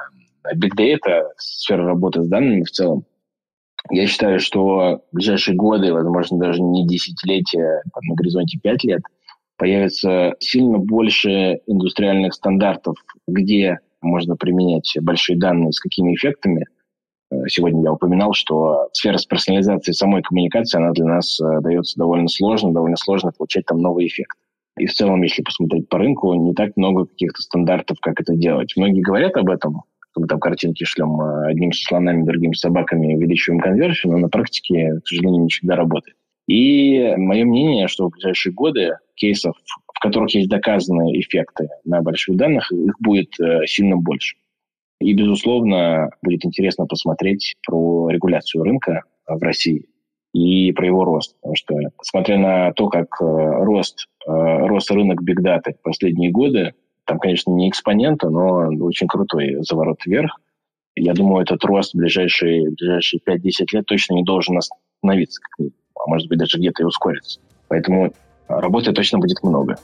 [0.55, 3.05] big data, сфера работы с данными в целом.
[3.89, 9.01] Я считаю, что в ближайшие годы, возможно, даже не десятилетия, там, на горизонте пять лет,
[9.57, 12.95] появится сильно больше индустриальных стандартов,
[13.27, 16.65] где можно применять большие данные, с какими эффектами.
[17.31, 21.97] Э, сегодня я упоминал, что сфера с персонализацией самой коммуникации, она для нас э, дается
[21.97, 24.37] довольно сложно, довольно сложно получать там новый эффект.
[24.77, 28.73] И в целом, если посмотреть по рынку, не так много каких-то стандартов, как это делать.
[28.75, 29.83] Многие говорят об этом,
[30.15, 34.99] мы там картинки шлем э, одним со слонами, другим собаками, увеличиваем конверсию, но на практике,
[35.03, 36.17] к сожалению, не всегда работает.
[36.47, 39.55] И мое мнение, что в ближайшие годы кейсов,
[39.93, 44.35] в которых есть доказанные эффекты на больших данных, их будет э, сильно больше.
[44.99, 49.85] И, безусловно, будет интересно посмотреть про регуляцию рынка в России
[50.33, 51.35] и про его рост.
[51.37, 56.73] Потому что, смотря на то, как э, рост, рос рынок бигдаты в последние годы,
[57.11, 60.37] там, конечно, не экспонента, но очень крутой заворот вверх.
[60.95, 63.39] Я думаю, этот рост в ближайшие, в ближайшие 5-10
[63.73, 67.41] лет точно не должен остановиться, а может быть даже где-то и ускориться.
[67.67, 68.13] Поэтому
[68.47, 69.75] работы точно будет много.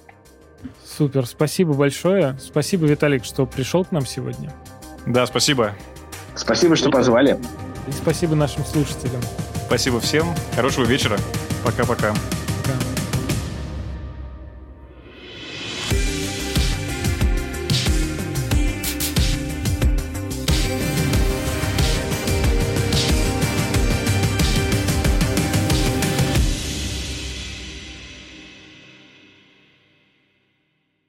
[0.85, 2.37] Супер, спасибо большое.
[2.39, 4.53] Спасибо, Виталик, что пришел к нам сегодня.
[5.05, 5.73] Да, спасибо.
[6.33, 7.37] Спасибо, что позвали.
[7.89, 9.21] И спасибо нашим слушателям.
[9.65, 10.27] Спасибо всем.
[10.55, 11.17] Хорошего вечера.
[11.65, 11.87] Пока-пока.
[11.87, 12.13] Пока.
[12.13, 12.13] -пока.
[12.13, 12.46] Пока.